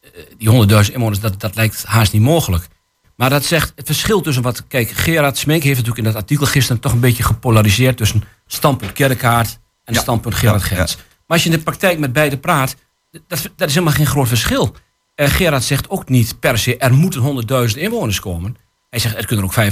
[0.00, 2.68] eh, die honderdduizend inwoners, dat, dat lijkt haast niet mogelijk.
[3.16, 4.66] Maar dat zegt het verschil tussen wat...
[4.66, 8.92] Kijk, Gerard Smeek heeft natuurlijk in dat artikel gisteren toch een beetje gepolariseerd tussen standpunt
[8.92, 10.00] Kerkhaard en Ja.
[10.00, 10.66] standpunt Gerard ja.
[10.66, 10.96] Gerts.
[10.96, 12.76] Maar als je in de praktijk met beide praat,
[13.10, 14.74] dat, dat is helemaal geen groot verschil.
[15.14, 18.56] Eh, Gerard zegt ook niet per se, er moeten 100.000 inwoners komen.
[18.90, 19.64] Hij zegt, er kunnen er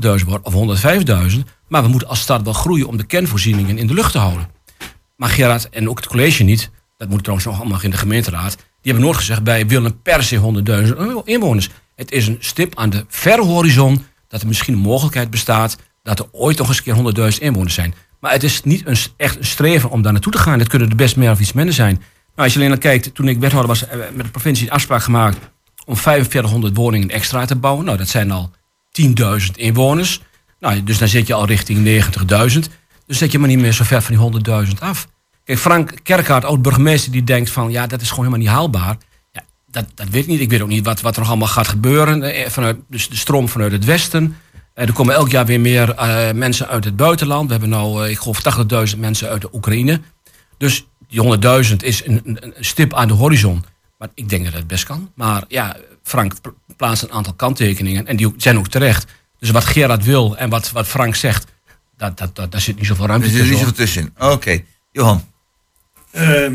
[0.00, 0.82] ook 95.000 worden of
[1.32, 1.38] 105.000.
[1.68, 4.48] Maar we moeten als stad wel groeien om de kernvoorzieningen in de lucht te houden.
[5.16, 8.56] Maar Gerard en ook het college niet, dat moet trouwens nog allemaal in de gemeenteraad.
[8.56, 10.62] Die hebben nooit gezegd, wij willen per se
[11.20, 11.68] 100.000 inwoners.
[11.94, 16.18] Het is een stip aan de verre horizon dat er misschien een mogelijkheid bestaat dat
[16.18, 17.94] er ooit nog eens een keer 100.000 inwoners zijn.
[18.20, 20.58] Maar het is niet een, echt een streven om daar naartoe te gaan.
[20.58, 21.94] Het kunnen er best meer of iets minder zijn.
[21.94, 22.02] Nou,
[22.34, 25.02] als je alleen al kijkt, toen ik wethouder was, we met de provincie een afspraak
[25.02, 25.38] gemaakt
[25.84, 27.84] om 4500 woningen extra te bouwen.
[27.84, 28.50] Nou, dat zijn al
[29.02, 30.20] 10.000 inwoners.
[30.60, 32.04] Nou, dus dan zit je al richting
[32.52, 32.58] 90.000.
[33.06, 35.08] Dus zit je maar niet meer zo ver van die 100.000 af.
[35.44, 37.70] Kijk, Frank Kerkhaard, oud-burgemeester, die denkt van...
[37.70, 38.96] ja, dat is gewoon helemaal niet haalbaar.
[39.32, 40.40] Ja, dat, dat weet ik niet.
[40.40, 42.22] Ik weet ook niet wat, wat er allemaal gaat gebeuren.
[42.22, 44.36] Eh, Vanuit, dus de stroom vanuit het westen.
[44.74, 47.50] Eh, er komen elk jaar weer meer eh, mensen uit het buitenland.
[47.50, 48.42] We hebben nu, ik geloof,
[48.94, 50.00] 80.000 mensen uit de Oekraïne.
[50.58, 51.38] Dus die
[51.70, 53.64] 100.000 is een, een, stip aan de horizon.
[53.98, 55.10] Maar ik denk dat het best kan.
[55.14, 56.34] Maar ja, Frank
[56.76, 58.06] plaatst een aantal kanttekeningen.
[58.06, 59.12] En die ook- zijn ook terecht.
[59.38, 61.52] Dus wat Gerard wil en wat, wat Frank zegt...
[61.96, 63.74] Dat, dat, dat, daar zit niet zoveel ruimte Er zit er niet tussen.
[63.74, 64.32] zoveel tussenin.
[64.32, 65.24] Oké, Johan.
[66.10, 66.54] Ehm,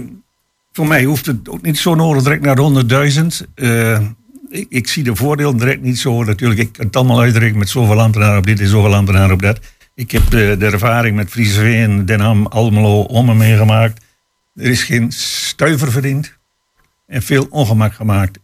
[0.74, 3.48] voor mij hoeft het ook niet zo nodig direct naar de 100.000.
[3.56, 4.00] Eh,
[4.50, 6.24] ik, ik zie de voordelen direct niet zo.
[6.24, 9.42] Natuurlijk, ik kan het allemaal uitrekenen met zoveel ambtenaren op dit en zoveel ambtenaren op
[9.42, 9.60] dat.
[9.96, 14.06] Ik heb de, de ervaring met Frieseveen, Den Ham, Almelo, Ommen meegemaakt.
[14.56, 16.38] Er is geen stuiver verdiend
[17.08, 18.40] en veel ongemak gemaakt.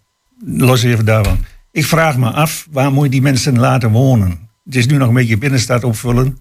[0.46, 1.46] Los even daarvan.
[1.76, 4.50] Ik vraag me af, waar moet je die mensen laten wonen?
[4.66, 6.38] Het is nu nog een beetje binnenstad opvullen.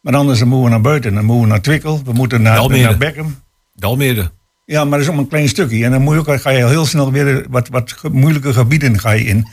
[0.00, 1.14] Maar anders dan moeten we naar buiten.
[1.14, 3.42] Dan moeten we naar Twikkel, we moeten naar, naar Beckham.
[3.74, 4.30] Dalmeerde.
[4.64, 5.84] Ja, maar dat is om een klein stukje.
[5.84, 9.10] En dan moet je ook, ga je heel snel weer wat, wat moeilijke gebieden ga
[9.10, 9.46] je in.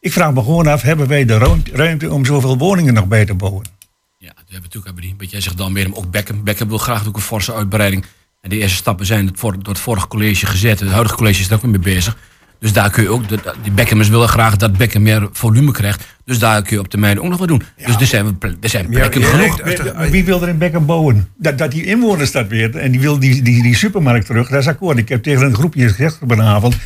[0.00, 3.24] Ik vraag me gewoon af, hebben wij de ruim- ruimte om zoveel woningen nog bij
[3.24, 3.64] te bouwen?
[3.64, 3.74] Ja,
[4.18, 5.14] die hebben we natuurlijk hebben die.
[5.18, 6.44] Want jij zegt maar ook Beckham.
[6.44, 8.04] Beckham wil graag ook een forse uitbreiding.
[8.40, 10.80] En de eerste stappen zijn het voor, door het vorige college gezet.
[10.80, 12.16] Het huidige college is er ook weer mee bezig.
[12.60, 16.04] Dus daar kun je ook, de- die Beckhams willen graag dat Beckham meer volume krijgt.
[16.24, 17.62] Dus daar kun je op termijn ook nog wat doen.
[17.86, 19.62] Dus er zijn, er zijn plekken ja, genoeg.
[19.62, 21.28] Wie, wie wil er in Beckham bouwen?
[21.36, 24.60] Dat, dat die inwoners dat weer en die wil die, die, die supermarkt terug, dat
[24.60, 24.98] is akkoord.
[24.98, 26.76] Ik heb tegen een groepje gezegd op een avond.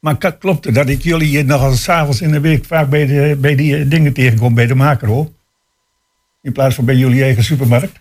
[0.00, 3.36] Maar klopt het dat ik jullie nog als s'avonds in de week vaak bij, de,
[3.40, 5.34] bij die eh, dingen tegenkom, bij de macro?
[6.42, 8.00] In plaats van bij jullie eigen supermarkt?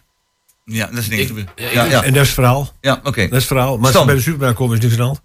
[0.65, 1.21] Ja, dat is niks.
[1.31, 2.71] Ik- Ja, ja, En dat is het verhaal.
[2.81, 3.21] ja oké.
[3.21, 3.77] Dat is het verhaal.
[3.77, 5.21] Maar als bij de supermarkt komen is niks aan de hand.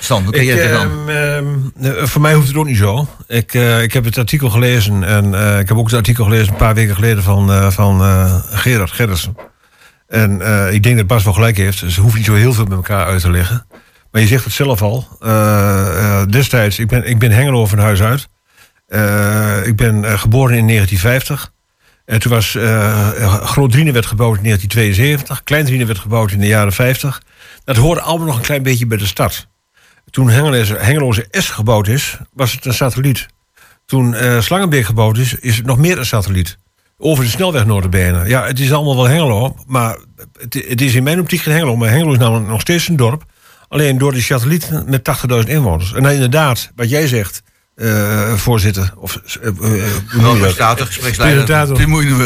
[0.00, 1.08] Stan, jij tegenaan?
[1.08, 1.46] ehm,
[1.78, 3.08] ehm, eh, voor mij hoeft het ook niet zo.
[3.26, 6.48] Ik, eh, ik heb het artikel gelezen en eh, ik heb ook het artikel gelezen
[6.48, 8.00] een paar weken geleden van, eh, van
[8.50, 9.36] Gerard Gerritsen.
[10.08, 10.40] En
[10.72, 11.78] ik denk dat Bas wel gelijk heeft.
[11.78, 13.66] Ze hoeven niet zo heel veel met elkaar uit te leggen.
[14.10, 15.08] Maar je zegt het zelf al.
[16.30, 18.28] destijds, ik ben, ik ben Hengelo van huis uit.
[19.66, 21.52] Ik ben geboren in 1950.
[22.04, 22.56] En toen was
[23.42, 25.42] Groot Driene werd gebouwd in 1972.
[25.44, 27.22] Klein Driene werd gebouwd in de jaren 50.
[27.64, 29.48] Dat hoorde allemaal nog een klein beetje bij de stad.
[30.10, 33.26] Toen Hengeloze, S gebouwd is, was het een satelliet.
[33.86, 36.58] Toen eh Slangenbeek gebouwd is, is het nog meer een satelliet.
[36.98, 38.28] Over de snelweg notabene.
[38.28, 39.98] Ja, het is allemaal wel Hengelo, maar
[40.38, 41.76] het, het is in mijn optiek geen Hengelo.
[41.76, 43.24] Maar Hengelo is namelijk nog steeds een dorp.
[43.68, 45.10] Alleen door die satelliet met
[45.44, 45.92] 80.000 inwoners.
[45.92, 47.42] En inderdaad, wat jij zegt,
[47.74, 48.92] eh, voorzitter.
[48.96, 49.50] Of, eh?
[50.40, 51.40] Presentator, gespreksleider.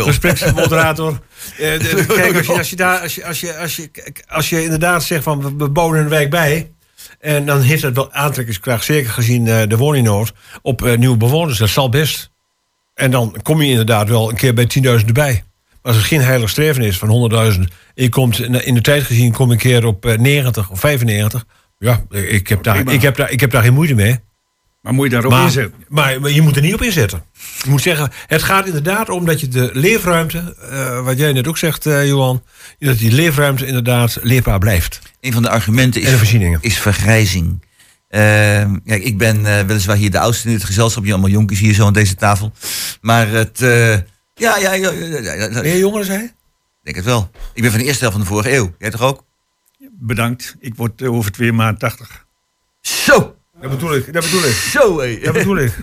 [0.05, 1.19] Gespreksmoderator.
[1.59, 3.91] De- kijk, als je, als je daar, als je, als je, als je,
[4.29, 6.71] als je inderdaad zegt van we bouwen een wijk bij.
[7.25, 10.33] En dan heeft dat wel aantrekkingskracht, zeker gezien eh, de woningnood,
[10.63, 11.59] op eh, nieuwe bewoners.
[11.59, 12.31] Dat zal best.
[12.95, 14.67] En dan kom je inderdaad wel een keer bij
[15.01, 15.43] 10.000 erbij.
[15.83, 17.61] als het geen heilig streven is van 100.000.
[17.95, 21.45] Je komt in de tijd gezien kom ik een keer op eh, 90 of 95.
[21.79, 24.19] Ja, ik heb, daar, ik, heb daar, ik heb daar geen moeite mee.
[24.85, 25.85] Maar moet je daarop Maar, inzetten?
[25.89, 27.25] maar, maar je moet er niet op inzetten.
[27.63, 31.47] Je moet zeggen, het gaat inderdaad om dat je de leefruimte, eh, wat jij net
[31.47, 32.43] ook zegt, eh, Johan,
[32.79, 35.01] dat die leefruimte inderdaad leefbaar blijft.
[35.21, 37.63] Een van de argumenten de is, vergrijzing.
[38.09, 41.05] Ehm, kijk, ik ben eh, weliswaar hier de oudste in het gezelschap.
[41.05, 42.53] Je allemaal jonkies hier zo aan deze tafel.
[43.01, 43.63] Maar het...
[43.63, 44.03] eh, ja,
[44.35, 46.33] ja, ja, ja, ja, ja, ja, Meer jongeren ik
[46.83, 47.31] denk het wel.
[47.55, 48.75] Ik ben van de eerste helft van de vorige eeuw.
[48.79, 49.25] Jij toch ook?
[49.93, 50.57] Bedankt.
[50.61, 52.27] Ik word over twee maanden 80.
[52.81, 53.37] Zo!
[53.71, 54.53] Dat bedoel ik, dat bedoel ik.
[54.55, 55.19] Zo, hé.
[55.23, 55.73] Dat bedoel ik.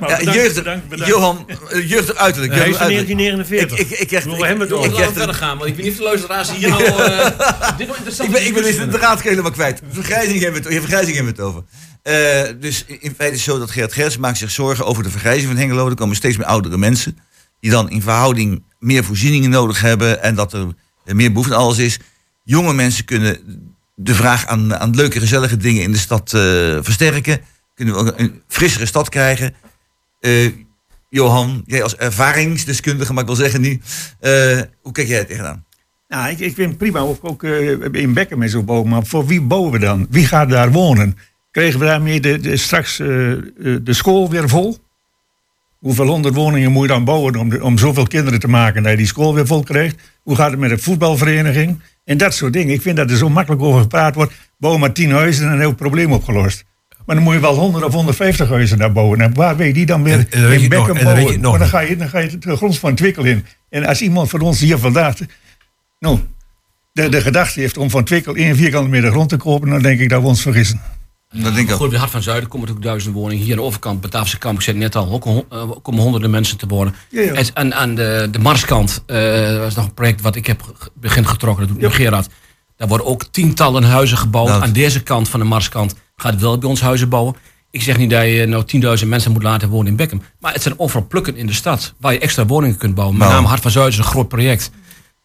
[0.00, 1.12] Maar Ja, bedankt, jeugdig, bedankt, bedankt.
[1.14, 2.52] Johan, eh, jeugdig uiterlijk.
[2.52, 3.18] Hij is jeugdig van uiterlijk.
[3.18, 3.78] 1949.
[3.78, 4.88] Ik, ik, ik, krijg- We ik, hebben het ik, over.
[4.90, 6.82] ik, krijg- verder gaan, want ik weet niet of de luisteraars hier nou...
[6.84, 6.98] eh,
[7.78, 8.28] dit wordt interessant.
[8.28, 9.82] ik ben, ik ben de draad helemaal kwijt.
[9.90, 11.64] Vergrijzing hebben we het, vergrijzing hebben we het over.
[12.02, 15.10] Eh, dus in feite is het zo dat Gerard Gerts maakt zich zorgen over de
[15.10, 15.88] vergrijzing van Hengelo.
[15.88, 17.18] Er komen steeds meer oudere mensen.
[17.60, 20.22] Die dan in verhouding meer voorzieningen nodig hebben.
[20.22, 20.66] En dat er
[21.04, 21.98] meer behoefte aan alles is.
[22.44, 23.38] Jonge mensen kunnen
[24.02, 26.40] de vraag aan, aan leuke, gezellige dingen in de stad eh,
[26.80, 27.40] versterken.
[27.74, 29.54] Kunnen we ook een frissere stad krijgen.
[30.20, 30.50] Eh,
[31.08, 33.80] Johan, jij als ervaringsdeskundige, mag ik wel zeggen nu.
[34.20, 35.64] eh, hoe kijk jij er tegenaan?
[36.08, 37.42] Nou, ik, ik vind het prima ook, ook
[37.92, 38.88] in Bekken met zo'n bouwen.
[38.88, 40.06] Maar voor wie bouwen we dan?
[40.10, 41.16] Wie gaat daar wonen?
[41.50, 44.78] Krijgen we daarmee de, de, straks de school weer vol?
[45.78, 48.98] Hoeveel honderd woningen moet je dan bouwen om, om zoveel kinderen te maken dat je
[48.98, 50.00] die school weer vol krijgt?
[50.22, 51.80] Hoe gaat het met de voetbalvereniging?
[52.04, 52.74] En dat soort dingen.
[52.74, 54.32] Ik vind dat er zo makkelijk over gepraat wordt.
[54.58, 56.64] Bouw maar tien huizen en dan heb je het probleem opgelost.
[57.06, 59.20] Maar dan moet je wel 100 of 150 huizen daar bouwen.
[59.20, 61.40] En waar weet je die dan weer En- in Beckham bouwen?
[61.40, 63.44] Maar dan ga, je, dan ga je de grond van Twikkel in.
[63.68, 65.14] En als iemand van ons hier vandaag...
[65.98, 66.18] Nou,
[66.92, 69.68] de, de gedachte heeft om van Twikkel één vierkante meter grond te kopen...
[69.70, 70.80] dan denk ik dat we ons vergissen.
[71.32, 71.74] Dat denk ik.
[71.74, 73.44] Goed, bij Hart van Zuiden komen natuurlijk duizenden woningen.
[73.44, 76.30] Hier aan de overkant, Bataafse kamp, ik zei het net al, ook eh, komen honderden
[76.30, 76.94] mensen te wonen.
[77.08, 77.32] Ja, ja.
[77.32, 81.26] En aan, aan de, de Marskant, eh was nog een project wat ik heb begin
[81.26, 82.28] getrokken, dat doet nu Gerard.
[82.76, 84.48] Daar worden ook tientallen huizen gebouwd.
[84.48, 87.34] Nou, aan deze kant van de Marskant gaat wel bij ons huizen bouwen.
[87.70, 90.22] Ik zeg niet dat je nou 10.000 mensen moet laten wonen in Beckham.
[90.40, 93.16] Maar het zijn overal plukken in de stad waar je extra woningen kunt bouwen.
[93.16, 93.36] Met Nou.
[93.38, 94.70] name Hart van Zuiden is een groot project.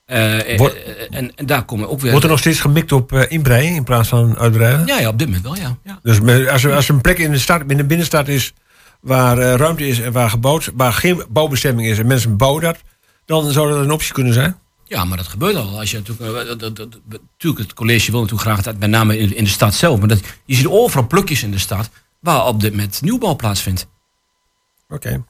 [0.07, 2.09] Wordt- eh, en, en daar komen ook weer...
[2.11, 4.85] Wordt er nog steeds gemikt op eh, inbreiden in plaats van uitbreiden?
[4.85, 5.77] Ja, ja, op dit moment wel, ja.
[5.83, 5.99] ja.
[6.03, 6.19] Dus
[6.51, 8.53] als er, als er een plek in de, stad, in de binnenstad is
[9.01, 12.77] waar eh, ruimte is en waar gebouwd, waar geen bouwbestemming is en mensen bouwen dat,
[13.25, 14.57] dan zou dat een optie kunnen zijn.
[14.83, 15.79] Ja, maar dat gebeurt al.
[15.79, 16.99] Als je natuurlijk, dat, dat, dat-
[17.31, 19.99] natuurlijk, het college wil natuurlijk graag dat, met name in, in de stad zelf.
[19.99, 21.89] Maar dat, je ziet overal plukjes in de stad
[22.19, 23.87] waar op dit moment nieuwbouw plaatsvindt.
[24.89, 25.23] Oké.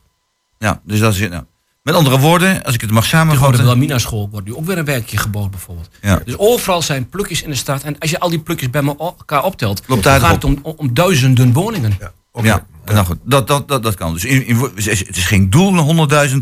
[0.60, 1.30] Ja, dus dat is.
[1.30, 1.44] Nou.
[1.88, 3.58] Met andere woorden, als ik het mag De samenvatten.
[3.58, 5.90] Wilhelmina school wordt nu ook weer een werkje gebouwd bijvoorbeeld.
[6.02, 6.22] Ja.
[6.26, 7.84] Dus overal zijn plukjes in de stad.
[7.84, 10.74] En als je al die plukjes bij elkaar optelt, Loopt dan gaat het om, om,
[10.78, 11.98] om duizenden woningen.
[12.44, 14.14] Ja, nou goed, dat, dat, dat, dat kan.
[14.14, 16.36] Dus in, in, het is geen doel naar 100.000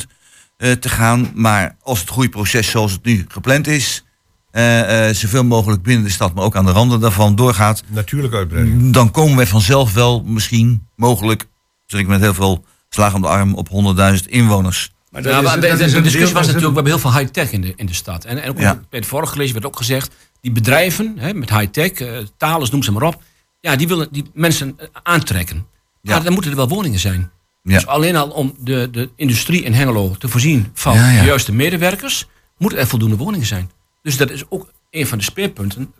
[0.57, 4.05] eh, te gaan, maar als het groeiproces zoals het nu gepland is,
[4.51, 8.33] eh, eh, zoveel mogelijk binnen de stad, maar ook aan de randen daarvan doorgaat, Natuurlijk
[8.33, 8.93] uitbreiding.
[8.93, 11.45] dan komen we vanzelf wel misschien, mogelijk,
[11.85, 14.93] zeg ik met heel veel slagen om de arm, op 100.000 inwoners.
[15.23, 17.61] Maar maar de, de- de een discussie was natuurlijk, we hebben heel veel high-tech in
[17.61, 18.25] de, in de stad.
[18.25, 18.73] En, en ook Ja.
[18.89, 21.91] bij het vorige college werd ook gezegd, die bedrijven hè, met high-tech,
[22.37, 23.21] talers, noem ze maar op.
[23.59, 25.67] Ja, die willen die mensen eh, aantrekken.
[26.01, 27.31] Maar dan moeten er wel woningen zijn.
[27.63, 27.73] Ja.
[27.73, 31.19] Dus alleen al om de, de industrie in Hengelo te voorzien van Ja, ja.
[31.19, 33.71] de juiste medewerkers, moeten er voldoende woningen zijn.
[34.01, 35.93] Dus dat is ook een van de speerpunten.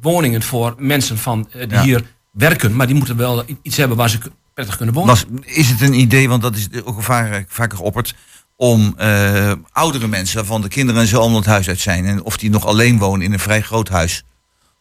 [0.00, 4.10] Woningen voor mensen van, eh, die hier werken, maar die moeten wel iets hebben waar
[4.10, 4.18] ze
[4.54, 5.16] prettig kunnen wonen.
[5.42, 8.14] Is het een idee, want dat is ook vaak, vaker geopperd,
[8.56, 12.22] om eh, oudere mensen, waarvan de kinderen en zo allemaal het huis uit zijn, en
[12.22, 14.22] of die nog alleen wonen in een vrij groot huis,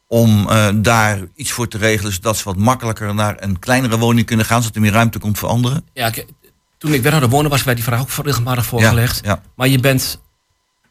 [0.08, 4.26] om eh, daar iets voor te regelen, zodat ze wat makkelijker naar een kleinere woning
[4.26, 5.86] kunnen gaan, zodat er meer ruimte komt voor anderen?
[5.94, 6.26] Ja, ik-
[6.78, 9.20] toen ik wethouder wonen was, werd die vraag ook regelmatig voorgelegd.
[9.24, 9.42] Ja, ja.
[9.56, 10.22] Maar je bent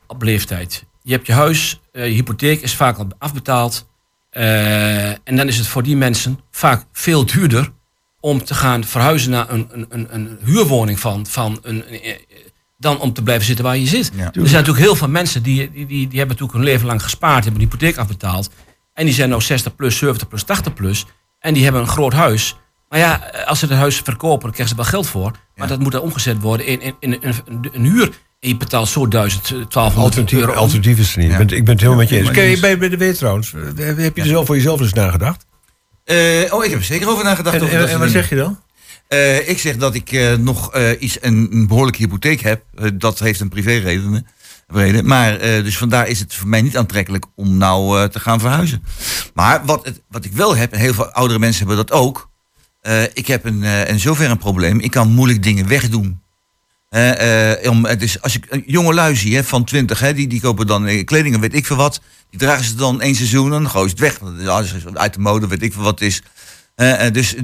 [0.06, 0.84] op leeftijd.
[1.02, 3.86] Je hebt je huis, eh, je hypotheek is vaak al afbetaald.
[5.24, 7.72] En dan is het voor die mensen vaak veel duurder
[8.20, 12.18] om te gaan verhuizen naar een, een, een, een huurwoning van, van een, een-
[12.82, 14.10] dan om te blijven zitten waar je zit.
[14.14, 14.24] Ja.
[14.24, 17.02] Er zijn natuurlijk heel veel mensen die, die, die, die hebben natuurlijk hun leven lang
[17.02, 18.50] gespaard, hebben een hypotheek afbetaald.
[18.94, 21.06] En die zijn nou 60 plus, 70 plus, 80 plus.
[21.38, 22.56] En die hebben een groot huis.
[22.88, 25.30] Maar ja, als ze het huis verkopen, dan krijgen ze wel geld voor.
[25.30, 25.66] Maar Ja.
[25.66, 27.18] dat moet dan omgezet worden in, in, in,
[27.72, 28.10] een- huur.
[28.40, 30.52] En je betaalt zo 1000, 1200 Alternatief, euro.
[30.52, 31.30] alternatief is er niet.
[31.30, 31.38] Ja.
[31.38, 32.36] Ik, ben, ik ben het helemaal met je eens.
[32.36, 32.60] eens.
[32.60, 33.54] bij, bij de weet trouwens.
[33.54, 33.60] eh,
[33.96, 35.46] Heb je er zelf voor jezelf eens nagedacht?
[36.04, 36.16] Eh,
[36.50, 37.56] oh, ik heb er zeker over nagedacht.
[37.56, 38.58] En, over en, dat en soort wat zeg je dan?
[39.12, 42.64] Eh, ik zeg dat ik eh, nog eh, iets, een, behoorlijke hypotheek heb.
[42.94, 44.26] Dat heeft een privéreden.
[44.66, 45.06] Reden.
[45.06, 48.82] Maar dus vandaar is het voor mij niet aantrekkelijk om nou te gaan verhuizen.
[49.34, 52.30] Maar wat, het, wat ik wel heb, en heel veel oudere mensen hebben dat ook.
[53.14, 54.80] ik heb een, in zover een probleem.
[54.80, 56.20] Ik kan moeilijk dingen wegdoen.
[57.68, 60.40] Om, het is, als je een jonge lui zie hè, van 20, hè, die, die
[60.40, 62.00] kopen dan kleding en weet ik veel wat.
[62.30, 64.44] Die dragen ze dan één seizoen en dan gooien ze het weg.
[64.76, 66.22] Is uit de mode, weet ik veel wat het is.
[67.12, 67.34] Dus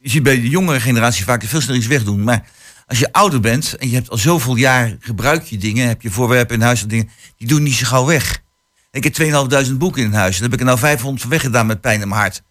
[0.00, 2.24] je ziet bij de jongere generatie vaak veel sneller iets wegdoen.
[2.24, 2.48] Maar
[2.86, 6.10] als je ouder bent en je hebt al zoveel jaar gebruik je dingen, heb je
[6.10, 8.42] voorwerpen in huis en dingen, die doen niet zo gauw weg.
[8.90, 9.20] Ik heb
[9.68, 12.00] 2.500 boeken in huis en daar heb ik er nou 500 van weggedaan met pijn
[12.00, 12.42] in mijn hart.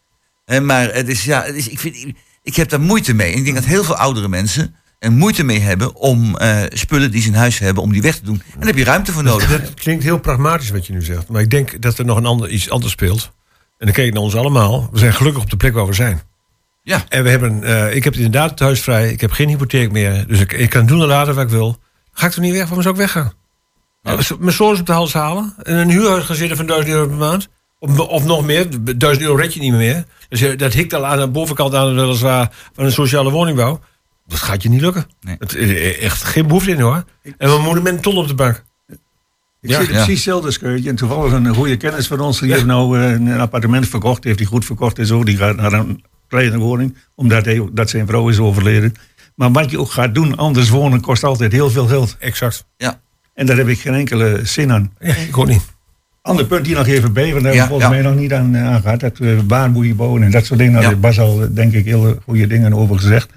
[0.61, 3.31] Maar het is, ja, het is, ik, vind, ik heb daar moeite mee.
[3.31, 7.11] En ik denk dat heel veel oudere mensen er moeite mee hebben om eh, spullen
[7.11, 8.41] die ze in huis hebben, om die weg te doen.
[8.45, 9.61] En daar heb je ruimte voor nodig.
[9.61, 11.27] Dat klinkt heel pragmatisch wat je nu zegt.
[11.29, 13.31] Maar ik denk dat er nog een ander, iets anders speelt.
[13.77, 14.89] En dan kijk ik naar ons allemaal.
[14.91, 16.21] We zijn gelukkig op de plek waar we zijn.
[16.81, 17.03] Ja.
[17.09, 19.11] En we hebben, eh, ik heb inderdaad het huis vrij.
[19.11, 20.27] Ik heb geen hypotheek meer.
[20.27, 21.77] Dus ik, ik kan doen en laten wat ik wil.
[22.11, 22.63] Ga ik er niet weg?
[22.63, 23.31] Waarom zou ik weggaan?
[24.39, 25.53] Mijn zoon op de hals halen.
[25.63, 27.47] En een huurhuis gaan zitten van 1000 euro per maand.
[27.79, 28.67] Of, of nog meer.
[28.97, 30.03] 1000 euro red je niet meer.
[30.29, 33.79] Dus je- dat hikt al aan de bovenkant aan weliswaar van een sociale woningbouw.
[34.27, 35.05] Dat gaat je niet lukken.
[35.21, 35.35] Nee.
[35.39, 37.03] Het, eh, echt geen behoefte in hoor.
[37.37, 38.63] En we moeten met een ton op de bank.
[39.61, 39.79] Ik Ja.
[39.79, 40.03] zit in Ja.
[40.03, 40.89] precies hetzelfde.
[40.89, 42.39] En toevallig een goede kennis van ons.
[42.39, 44.23] Die heeft nou eh, een appartement verkocht.
[44.23, 45.23] Heeft hij goed verkocht en zo.
[45.23, 46.97] Die gaat naar een kleine woning.
[47.15, 48.93] Omdat hij, dat zijn vrouw is overleden.
[49.35, 52.15] Maar wat je ook gaat doen, anders wonen kost altijd heel veel geld.
[52.19, 52.65] Exact.
[52.77, 52.99] Ja.
[53.33, 54.91] En daar heb ik geen enkele zin aan.
[54.99, 55.65] Ja, ik ook niet.
[56.21, 58.09] Ander punt hier nog even bij, want daar Ja, hebben we volgens ja.
[58.09, 58.99] mij nog niet aan, eh, aan gehad.
[58.99, 60.73] Dat we baarmoeien bouwen en dat soort dingen.
[60.73, 60.87] Daar Ja.
[60.89, 63.29] heeft Bas al, denk ik, hele goede dingen over gezegd.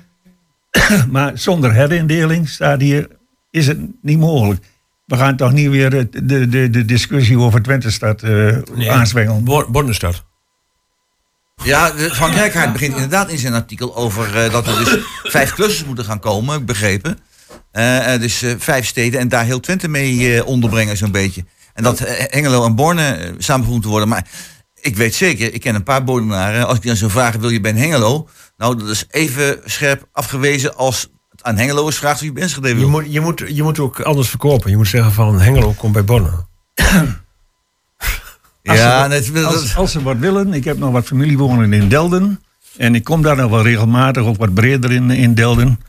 [1.11, 3.09] maar zonder herindeling staat hier,
[3.51, 4.61] is het niet mogelijk.
[5.07, 6.09] We gaan toch niet weer de,
[6.49, 8.57] de, de discussie over Twente-stad eh
[8.89, 9.45] aanzwengelen.
[9.45, 10.25] Bo- Bordenstad.
[11.65, 14.97] Ja, Van Rijkaard begint inderdaad in zijn artikel over eh, dat er dus
[15.33, 17.19] vijf clusters moeten gaan komen, begrepen.
[17.71, 21.45] Eh, eh, dus vijf steden en daar heel Twente mee onderbrengen zo'n beetje.
[21.75, 24.09] En dat Hengelo en Borne samengevoegd worden.
[24.09, 24.27] Maar
[24.81, 26.67] ik weet zeker, ik ken een paar Bordenaren.
[26.67, 28.29] Als ik dan zou vragen, wil je bij Hengelo?
[28.57, 32.69] Nou, dat is even scherp afgewezen als het aan Hengelo is vraagt of je Enschede
[32.69, 34.71] Je moet, je, moet, je moet ook anders verkopen.
[34.71, 36.47] Je moet zeggen van Hengelo komt bij Bonne.
[38.63, 39.09] Ja,
[39.45, 42.41] Als, als ze wat willen, ik heb nog wat familie wonen in Delden.
[42.77, 45.81] En ik kom daar nog wel regelmatig, ook wat breder in, in Delden.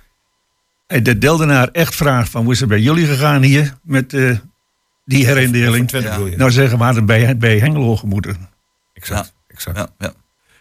[0.87, 4.37] En de Deldenaar echt vraagt van, hoe is het bij jullie gegaan hier met eh,
[5.05, 5.91] die herindeling?
[5.91, 6.17] Ja.
[6.17, 8.49] Nou zeggen we hadden bij, bij Hengelo gemoeten.
[8.93, 9.33] exact.
[9.47, 9.77] exact.
[9.77, 10.13] ja, ja.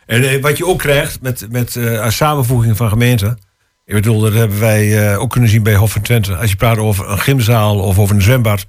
[0.07, 3.39] En eh, wat je ook krijgt met, met eh, een samenvoeging van gemeenten.
[3.85, 6.37] Ik bedoel, dat hebben wij eh, ook kunnen zien bij Hof van Twente.
[6.37, 8.67] Als je praat over een gymzaal of over een zwembad.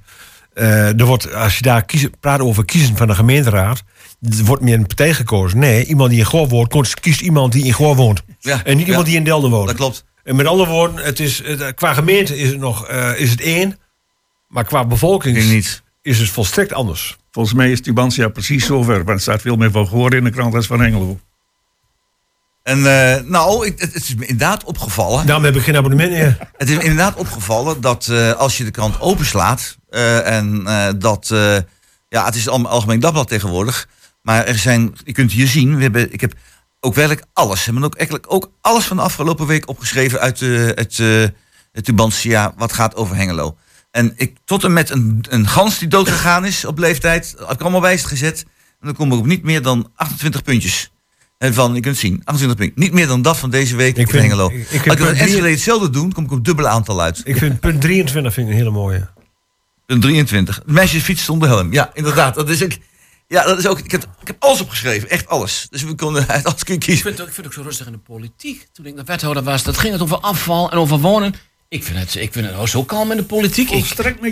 [0.54, 3.84] Eh, er wordt, als je daar kiezen, praat over kiezen van de gemeenteraad.
[4.22, 5.60] Er wordt meer een partij gekozen.
[5.60, 8.24] Nee, iemand die in Goor woont, kiest iemand die in Goor woont.
[8.39, 9.68] Ja, en niet iemand die in Delden woont.
[9.68, 10.06] dat klopt.
[10.24, 13.41] En met andere woorden, het is, het, qua gemeente is het nog eh, is het
[13.41, 13.80] één.
[14.47, 15.84] Maar qua bevolking is, niet.
[16.01, 17.18] is het volstrekt anders.
[17.32, 18.95] Volgens mij is Tubantia precies zover.
[18.95, 21.20] Want er staat veel meer van gehoord in de krant als van Hengelo.
[22.64, 25.26] En eh, nou, ik- het, het is me inderdaad opgevallen.
[25.26, 26.38] Daarom heb ik geen abonnement meer.
[26.57, 30.64] Het is me inderdaad opgevallen dat eh, als je de krant openslaat eh, en
[30.99, 31.28] dat,
[32.09, 33.88] ja, het is allemaal algemeen dagblad tegenwoordig,
[34.22, 36.34] maar er zijn, je kunt hier zien, we hebben, ik heb
[36.80, 40.41] ook werkelijk alles, we hebben ook, eigenlijk ook alles van de afgelopen week opgeschreven uit
[40.41, 40.66] eh,
[41.72, 43.57] het Tubantia, wat gaat over Hengelo.
[43.91, 47.61] En ik, tot en met een, een gans die doodgegaan is op leeftijd, heb ik
[47.61, 48.45] allemaal wijs gezet.
[48.80, 50.91] En dan kom ik op niet meer dan 28 puntjes.
[51.44, 52.84] En van, je kunt het zien, 28 puntjes.
[52.86, 54.48] Niet meer dan dat van deze week Ik op vind- Hengelo.
[54.50, 57.22] ik- ik Als heb ik met Enschede hetzelfde doen, kom ik op dubbele aantal uit.
[57.24, 59.08] Ik vind punt 23 vind ik een hele mooie.
[59.86, 60.62] Een 23.
[60.66, 61.74] Meisjes fietsen zonder helm.
[61.74, 62.36] Ja, inderdaad.
[62.36, 62.72] Dat is ook.
[63.28, 63.80] Ja, dat is ook.
[63.80, 65.10] Ik heb, ik heb alles opgeschreven.
[65.10, 65.68] Echt alles.
[65.70, 67.04] Dus we konden uit alles kunnen Ik kiezen.
[67.04, 68.68] vind, het ook, ik vind het ook zo rustig in de politiek.
[68.74, 71.34] Toen ik de wethouder was, dat ging het over afval en over wonen.
[71.70, 73.70] Ik vind het, ik vind het zo kalm in de politiek.
[73.70, 73.86] Ik,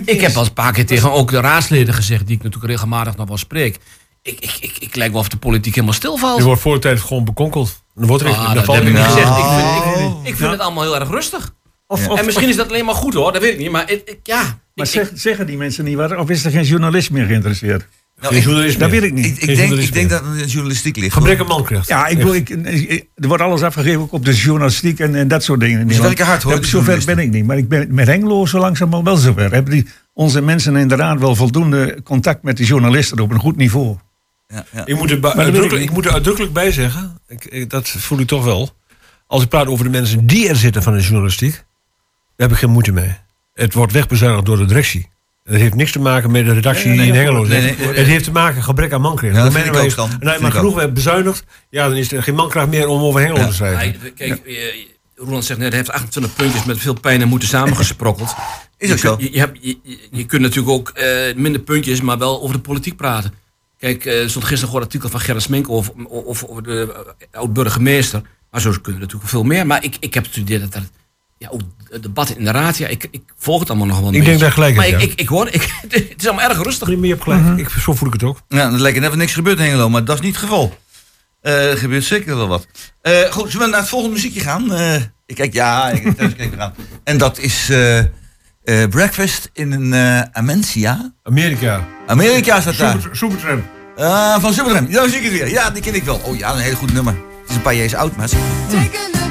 [0.04, 3.16] ik heb al een paar keer tegen ook de raadsleden gezegd, die ik natuurlijk regelmatig
[3.16, 3.78] nog wel spreek.
[4.22, 6.38] Ik, ik, ik, ik lijk wel of de politiek helemaal stilvalt.
[6.38, 7.82] Je wordt voor de tijd gewoon bekonkeld.
[7.94, 9.28] Dan wordt er Ah, dat valt heb ik niet gezegd.
[9.28, 11.54] Ik vind, ik, vind- ik vind het allemaal heel erg rustig.
[11.86, 13.70] Of, en misschien is dat alleen maar goed hoor, dat weet ik niet.
[13.70, 14.42] Maar ik, ik- ja,
[14.74, 16.16] Maar ik- zeg, zeggen die mensen niet wat?
[16.16, 17.86] Of is er geen journalist meer geïnteresseerd?
[18.16, 19.26] Nou, Geen ik, journalist Dat weet ik niet.
[19.26, 21.12] ik, ik denk, ik denk dat het in de journalistiek ligt.
[21.14, 21.88] Gebrek aan mankracht.
[21.88, 25.28] Ja, ik bedoel, ik, ik- er wordt alles afgegeven ook op de journalistiek en, en
[25.28, 25.78] dat soort dingen.
[25.78, 26.06] Nederland.
[26.06, 27.46] werken hard, hoor, Zover ben ik niet.
[27.46, 29.52] Maar ik ben met Hengelo zo langzaam wel zover.
[29.52, 33.96] Hebben die, onze mensen inderdaad wel voldoende contact met de journalisten op een goed niveau?
[34.52, 34.86] Ja, ja.
[34.86, 35.82] Ik moet, er, ik uitdrukkelijk, niet.
[35.82, 38.70] ik moet er uitdrukkelijk bij zeggen, ik, ik- dat voel ik toch wel.
[39.26, 41.62] Als ik praat over de mensen die er zitten van de journalistiek, daar
[42.48, 43.16] heb ik geen moeite mee.
[43.54, 45.10] Het wordt wegbezuinigd door de directie.
[45.44, 47.44] Het heeft niks te maken met de redactie Nee, nee, in nee, Hengelo.
[47.46, 47.86] nee, nee.
[47.88, 49.34] het heeft te maken met gebrek aan mankracht.
[49.34, 50.10] Ja, dat het vind ik ook dan.
[50.20, 53.40] Nou, maar genoeg werd bezuinigd, ja, dan is er geen mankracht meer om over Hengelo
[53.40, 53.46] Ja.
[53.46, 54.14] te schrijven.
[54.14, 54.54] Kijk, eh,
[55.16, 58.34] Roland zegt net, hij heeft 28 puntjes met veel pijn en moeten samengesprokkeld.
[58.78, 59.16] Is ook je, zo.
[59.16, 62.42] kun- Je, je, hebt- je, je- je kunt natuurlijk ook eh, minder puntjes, maar wel
[62.42, 63.34] over de politiek praten.
[63.82, 67.04] Kijk, eh, er stond gisteren gewoon een artikel van Gerrit Smink over, of, over de
[67.28, 68.22] eh, oud-burgemeester.
[68.50, 69.66] Maar zo kunnen we natuurlijk veel meer.
[69.66, 70.82] Maar ik, ik heb het idee dat er
[71.38, 74.08] ja, ook het debat in de raad, ja, ik, ik volg het allemaal nog wel
[74.08, 74.54] een Ik denk beetje.
[74.54, 75.12] dat je gelijk Maar ik, ja.
[75.12, 76.88] ik, ik hoor, ik, het is allemaal erg rustig.
[76.88, 77.58] Je hebt gelijk.
[77.58, 78.40] ik, zo voel ik het ook.
[78.48, 80.78] Ja, er lijkt net niks gebeurd in Hengelo, maar dat is niet het geval.
[81.40, 82.66] Eh, er gebeurt zeker wel wat.
[83.00, 84.72] Eh, goed, zullen we naar het volgende muziekje gaan?
[84.72, 84.94] Eh,
[85.26, 86.74] ik kijk, ja, ik thuis kijk eraan.
[87.04, 87.70] En dat is
[88.64, 91.12] eh, eh, Breakfast in een eh Amencia.
[91.22, 91.80] Amerika.
[92.06, 93.00] Amerika staat daar.
[93.00, 93.64] Super, Supertramp.
[93.96, 94.90] Ah, van Supertramp.
[94.90, 95.48] Ja, zie ik het weer.
[95.48, 96.20] Ja, die ken ik wel.
[96.24, 97.14] Oh ja, een heel goed nummer.
[97.14, 98.28] Het is een paar jaar oud, maar...
[98.28, 99.21] Take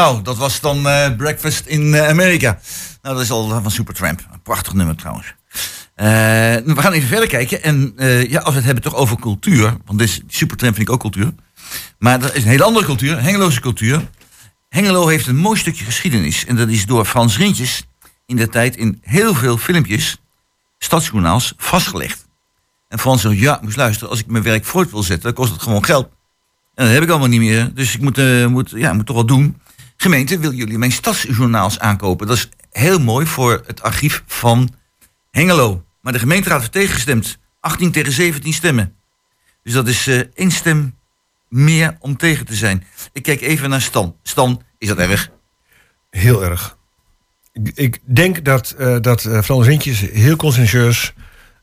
[0.00, 2.58] nou, dat was dan eh, Breakfast in eh, Amerika.
[3.02, 4.20] Nou, dat is al van Supertramp.
[4.32, 5.34] Een prachtig nummer trouwens.
[5.94, 6.06] Eh,
[6.74, 7.62] we gaan even verder kijken.
[7.62, 9.76] En eh, ja, als we het hebben toch over cultuur.
[9.84, 11.34] Want dit Supertramp vind ik ook cultuur.
[11.98, 13.22] Maar dat is een hele andere cultuur.
[13.22, 14.08] Hengeloze cultuur.
[14.68, 16.44] Hengelo heeft een mooi stukje geschiedenis.
[16.44, 17.86] En dat is door Frans Rintjes
[18.26, 20.16] in de tijd in heel veel filmpjes,
[20.78, 22.26] stadsjournaals, vastgelegd.
[22.88, 25.52] En Frans zegt, ja, moest luisteren, als ik mijn werk voort wil zetten, dan kost
[25.52, 26.08] het gewoon geld.
[26.74, 27.74] En dat heb ik allemaal niet meer.
[27.74, 29.60] Dus ik moet, eh, moet, ja, moet toch wat doen.
[30.02, 32.26] Gemeente, wil jullie mijn stadsjournaals aankopen?
[32.26, 34.74] Dat is heel mooi voor het archief van
[35.30, 35.84] Hengelo.
[36.00, 37.38] Maar de gemeenteraad heeft tegengestemd.
[37.60, 38.94] 18 tegen 17 stemmen.
[39.62, 40.96] Dus dat is eh, één stem
[41.48, 42.84] meer om tegen te zijn.
[43.12, 44.16] Ik kijk even naar Stan.
[44.22, 45.30] Stan, is dat erg?
[46.10, 46.76] Heel erg.
[47.74, 51.12] Ik, denk dat, eh dat eh, Frans Rintjes heel conscientieus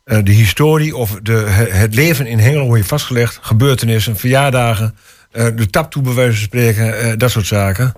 [0.03, 3.39] eh, de historie of de, he- het leven in Hengelo heeft vastgelegd.
[3.41, 4.95] Gebeurtenissen, verjaardagen,
[5.31, 7.93] de tap toe bij wijze van spreken, dat soort zaken.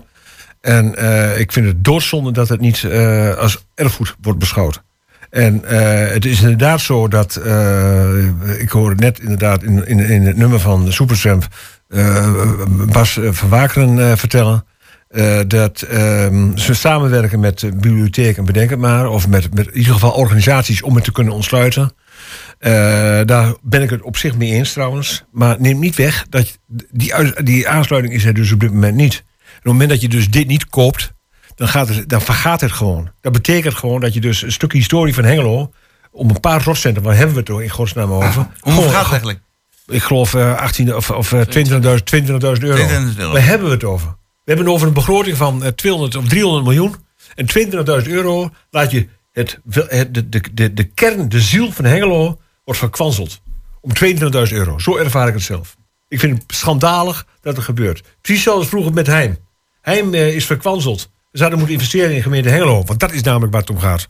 [0.60, 4.82] En eh, ik vind het doodzonde dat het niet eh, als erfgoed wordt beschouwd.
[5.30, 7.36] En eh, het is inderdaad zo dat,
[8.58, 11.48] ik hoorde net inderdaad in, in, in het nummer van Supertramp
[12.92, 14.64] Bas van Wakeren eh, vertellen.
[15.46, 19.08] dat ehm, ze samenwerken met de bibliotheek en bedenk het maar.
[19.08, 21.92] Of met, in ieder geval organisaties om het te kunnen ontsluiten.
[23.26, 25.24] Daar ben ik het op zich mee eens trouwens.
[25.32, 26.58] Maar neem niet weg dat
[26.90, 27.12] die,
[27.44, 29.24] die aansluiting is er dus op dit moment niet.
[29.60, 31.12] Op het moment dat je dus dit niet koopt,
[31.54, 33.10] dan, gaat het, dan vergaat het gewoon.
[33.20, 35.72] Dat betekent gewoon dat je dus een stukje historie van Hengelo...
[36.10, 38.46] om een paar rotcenten, waar hebben we het toch in godsnaam over?
[38.60, 39.40] Hoe Gewoon- gaat het eigenlijk?
[39.86, 42.26] ik geloof eh 18 of, of eh, 20.000 20.000
[42.64, 42.76] euro.
[42.76, 43.32] 20.000 euro.
[43.32, 44.08] Waar hebben we het over?
[44.08, 46.94] We hebben het over een begroting van eh, 200 of 300 miljoen.
[47.34, 47.46] En
[48.02, 52.38] 20.000 euro laat je het, het, de, de, de, de kern, de ziel van Hengelo,
[52.64, 53.40] wordt verkwanseld.
[53.80, 54.78] Om 22.000 euro.
[54.78, 55.76] Zo ervaar ik het zelf.
[56.08, 58.02] Ik vind het schandalig dat het gebeurt.
[58.20, 59.36] Precies zoals vroeger met Heim.
[59.80, 61.10] Heim eh, is verkwanseld.
[61.30, 62.84] We zouden moeten investeren in gemeente Hengelo.
[62.84, 64.08] Want dat is namelijk waar het om gaat.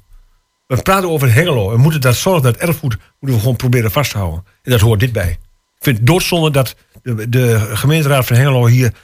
[0.66, 1.70] We praten over Hengelo.
[1.70, 4.44] We moeten dat zorgen dat erfgoed moeten we gewoon proberen vast te houden.
[4.62, 5.30] En dat hoort dit bij.
[5.30, 8.94] Ik vind het doodzonde dat de, de gemeenteraad van Hengelo hier,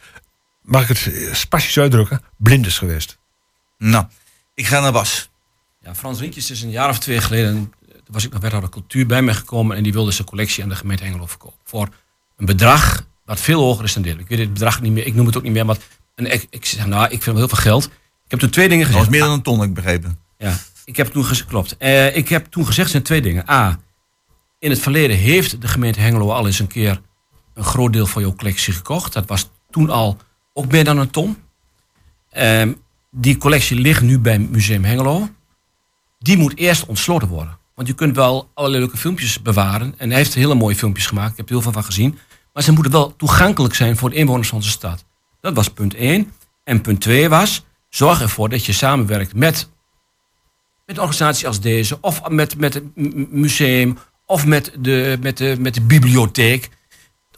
[0.63, 3.19] mag ik het eh, spastisch uitdrukken, blind is geweest.
[3.79, 4.05] Nou,
[4.55, 5.31] ik ga naar Bas.
[5.81, 8.71] Ja, Frans Rinkjes is een jaar of twee geleden, eh, toen was ik nog wethouder
[8.71, 11.59] cultuur bij me gekomen en die wilde zijn collectie aan de gemeente Hengelo verkopen.
[11.65, 11.89] Voor
[12.37, 14.19] een bedrag wat veel hoger is dan dit.
[14.19, 15.77] Ik weet het bedrag niet meer, ik noem het ook niet meer, maar
[16.17, 17.85] en ik, ik zeg, nou, ik vind wel heel veel geld.
[18.25, 19.11] Ik heb toen twee dingen Dat gezegd.
[19.11, 20.19] was meer dan een ton, heb ik begrepen.
[20.39, 21.77] Ja, ik heb toen gezegd, klopt.
[21.77, 23.51] Eh, ik heb toen gezegd zijn twee dingen.
[23.51, 23.79] A,
[24.59, 27.01] in het verleden heeft de gemeente Hengelo al eens een keer
[27.55, 29.13] een groot deel van jouw collectie gekocht.
[29.13, 30.17] Dat was toen al
[30.53, 31.37] ook meer dan een ton.
[32.31, 32.73] Ehm,
[33.11, 35.29] die collectie ligt nu bij Museum Hengelo.
[36.19, 37.59] Die moet eerst ontsloten worden.
[37.75, 39.95] Want je kunt wel allerlei leuke filmpjes bewaren.
[39.97, 41.31] En hij heeft hele mooie filmpjes gemaakt.
[41.31, 42.19] Ik heb er heel veel van gezien.
[42.53, 45.05] Maar ze moeten wel toegankelijk zijn voor de inwoners van onze stad.
[45.47, 46.33] Dat was punt 1.
[46.65, 49.69] En punt 2 was, zorg ervoor dat je samenwerkt met
[50.87, 52.85] met organisatie als deze, of met, met het
[53.31, 56.69] museum, of met de, met de, met de bibliotheek.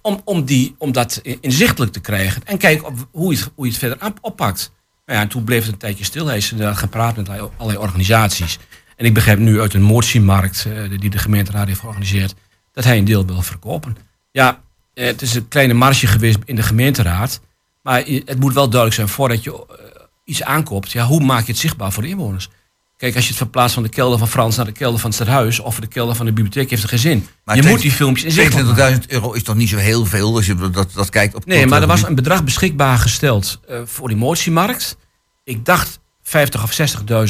[0.03, 2.43] Om, om, die, om dat in- inzichtelijk te krijgen.
[2.45, 4.73] En kijken op hoe, je het, hoe je het verder oppakt.
[5.07, 6.27] Nou ja, en toen bleef het een tijdje stil.
[6.27, 8.59] Hij is inderdaad gepraat met allerlei organisaties.
[8.97, 12.35] En ik begrijp nu uit een moordiemarkt eh, die de gemeenteraad heeft georganiseerd,
[12.73, 13.97] dat hij een deel wil verkopen.
[14.31, 14.63] Ja,
[14.95, 17.41] eh, het is een kleine marge geweest in de gemeenteraad.
[17.89, 19.85] Maar het moet wel duidelijk zijn voordat je eh,
[20.25, 20.93] iets aankoopt.
[20.93, 22.49] Ja, hoe maak je het zichtbaar voor de inwoners?
[22.97, 25.19] Kijk, als je het verplaatst van de kelder van Frans naar de kelder van het
[25.19, 27.27] stadhuis of de kelder van de bibliotheek, heeft er geen zin.
[27.45, 29.01] Maar je moet die filmpjes maken.
[29.01, 31.67] 22.000 euro is toch niet zo heel veel als je dat, dat kijkt op Nee,
[31.67, 34.97] maar er was een bedrag beschikbaar gesteld eh, voor die motiemarkt.
[35.45, 36.79] Ik dacht 50 of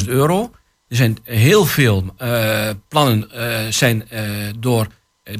[0.01, 0.51] 60.000 euro.
[0.87, 3.27] Er zijn heel veel eh, plannen
[3.73, 4.07] zijn
[4.59, 4.87] door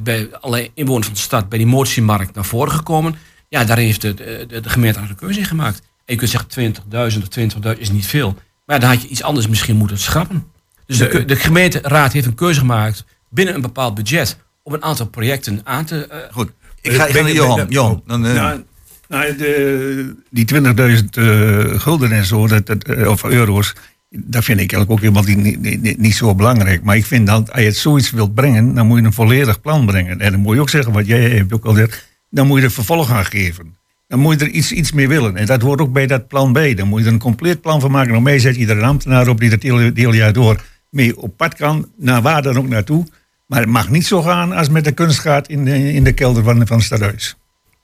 [0.04, 3.16] bij allerlei inwoners van de stad bij die motiemarkt naar voren gekomen.
[3.50, 5.78] Ja, daar heeft de, de, de gemeente een keuze in gemaakt.
[6.06, 6.74] En je kunt zeggen
[7.16, 8.36] 20.000 of 20.000 is niet veel.
[8.66, 10.44] Maar dan had je iets anders misschien moeten schrappen.
[10.86, 15.06] Dus de, de gemeenteraad heeft een keuze gemaakt binnen een bepaald budget om een aantal
[15.08, 16.06] projecten aan te.
[16.08, 17.66] eh, Goed, ik ga, ik ga naar Johan.
[17.70, 18.64] Johan, dan, eh, Nou,
[19.08, 23.74] nou, de, die 20.000 eh, gulden en zo, dat, dat, eh, of euro's,
[24.10, 26.84] dat vind ik eigenlijk ook helemaal niet, niet, niet, niet zo belangrijk.
[26.84, 29.62] Maar ik vind dat als je het zoiets wilt brengen, dan moet je een volledig
[29.62, 30.20] plan brengen.
[30.22, 32.66] En dan moet je ook zeggen, wat jij hebt ook al gezegd, dan moet je
[32.66, 33.78] er vervolg aan geven.
[34.08, 35.36] Dan moet je er iets, iets mee willen.
[35.36, 36.78] En dat hoort ook bij dat plan B.
[36.78, 38.12] Dan moet je er een compleet plan van maken.
[38.12, 41.18] Daarmee zet je er een ambtenaar op die het hele, het hele jaar door mee
[41.18, 43.06] op pad kan, naar waar dan ook naartoe.
[43.46, 46.12] Maar het mag niet zo gaan als met de kunst gaat in de, in de
[46.12, 47.36] kelder van, van het stadhuis.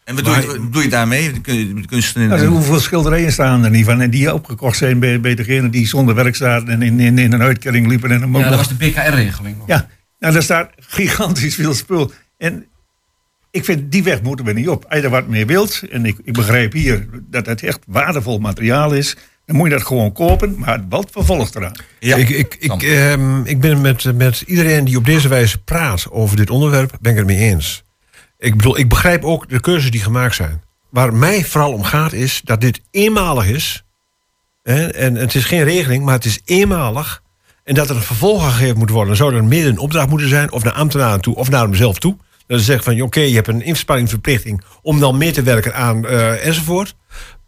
[0.03, 1.31] en wat doe, je, wat doe je daarmee?
[1.41, 4.01] De Nou, hoeveel schilderijen staan er niet van?
[4.01, 7.33] En die opgekocht zijn bij, bij degene die zonder werk zaten en in, in, in
[7.33, 8.11] een uitkering liepen.
[8.11, 9.57] En een ja, dat was de BKR-regeling.
[9.57, 9.67] nog.
[9.67, 9.87] ja,
[10.19, 12.11] nou, daar staat gigantisch veel spul.
[12.37, 12.65] En
[13.55, 14.85] ik vind, die weg moeten we niet op.
[14.85, 18.39] Als je er wat mee wilt, en ik, ik begrijp hier dat het echt waardevol
[18.39, 21.75] materiaal is, dan moet je dat gewoon kopen, maar wat vervolgt eraan?
[21.99, 22.15] Ja.
[22.15, 26.11] Ik, ik, ik, ehm, ik ben het met, met iedereen die op deze wijze praat
[26.11, 27.83] over dit onderwerp, ben ik het mee eens.
[28.37, 30.61] Ik bedoel, ik begrijp ook de keuzes die gemaakt zijn.
[30.89, 33.83] Waar mij vooral om gaat is dat dit eenmalig is.
[34.63, 37.21] Hè, en het is geen regeling, maar het is eenmalig.
[37.63, 39.07] En dat er een vervolg aan gegeven moet worden.
[39.07, 41.99] Dan zou er midden een opdracht moeten zijn, of naar ambtenaren toe, of naar mezelf
[41.99, 42.17] toe.
[42.47, 46.45] Ze zeggen van, oké, je hebt een inspanningsverplichting om dan mee te werken aan eh,
[46.45, 46.95] enzovoort.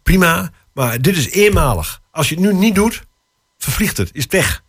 [0.02, 2.00] Prima, maar dit is eenmalig.
[2.10, 3.02] Als je het nu niet doet,
[3.58, 4.62] vervliegt het, is het weg.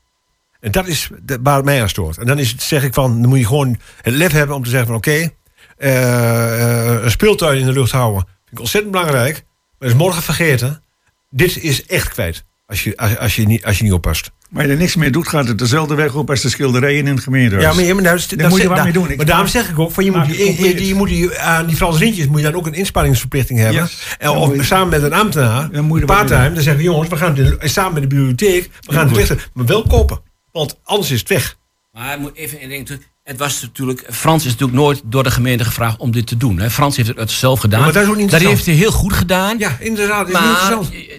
[0.59, 1.09] En dat is
[1.41, 2.17] waar het mij aan stoort.
[2.17, 4.63] En dan is het, zeg ik van, dan moet je gewoon het lef hebben om
[4.63, 5.29] te zeggen van oké,
[5.77, 8.21] eh, eh, een speeltuin in de lucht houden.
[8.21, 9.45] Vind ik ontzettend belangrijk.
[9.79, 10.83] Maar is morgen vergeten.
[11.29, 12.43] Dit is echt kwijt.
[12.65, 14.31] Als je, als, als je, niet, als je niet oppast.
[14.49, 17.13] Maar je er niks meer doet, gaat het dezelfde weg op als de schilderijen in
[17.15, 17.63] het gemeentehuis.
[17.65, 19.09] Ja, maar, je- maar daar, moet je zit- wat mee doen.
[19.11, 20.77] Ik Maar daarom zeg ik ook, van je moet, het compleet.
[20.77, 23.81] die, je moet die, aan die Frans Rintjes moet je dan ook een inspanningsverplichting hebben.
[23.81, 26.63] En, Dan of je- samen met een ambtenaar, Dan moet je wat mee part-time, dan
[26.63, 29.39] zeggen we, jongens, we gaan het in- samen met de bibliotheek, we gaan het lichten,
[29.53, 30.19] maar wel kopen.
[30.51, 31.57] Want anders is het weg.
[31.91, 32.89] Maar ik moet even één ding.
[33.23, 36.59] Het was natuurlijk, Frans is natuurlijk nooit door de gemeente gevraagd om dit te doen.
[36.59, 36.69] Hè.
[36.69, 37.79] Frans heeft het zelf gedaan.
[37.79, 38.65] Ja, maar dat is ook niet dat interessant.
[38.67, 39.57] heeft hij heel goed gedaan.
[39.57, 40.27] Ja, inderdaad.
[40.27, 40.71] Is niet maar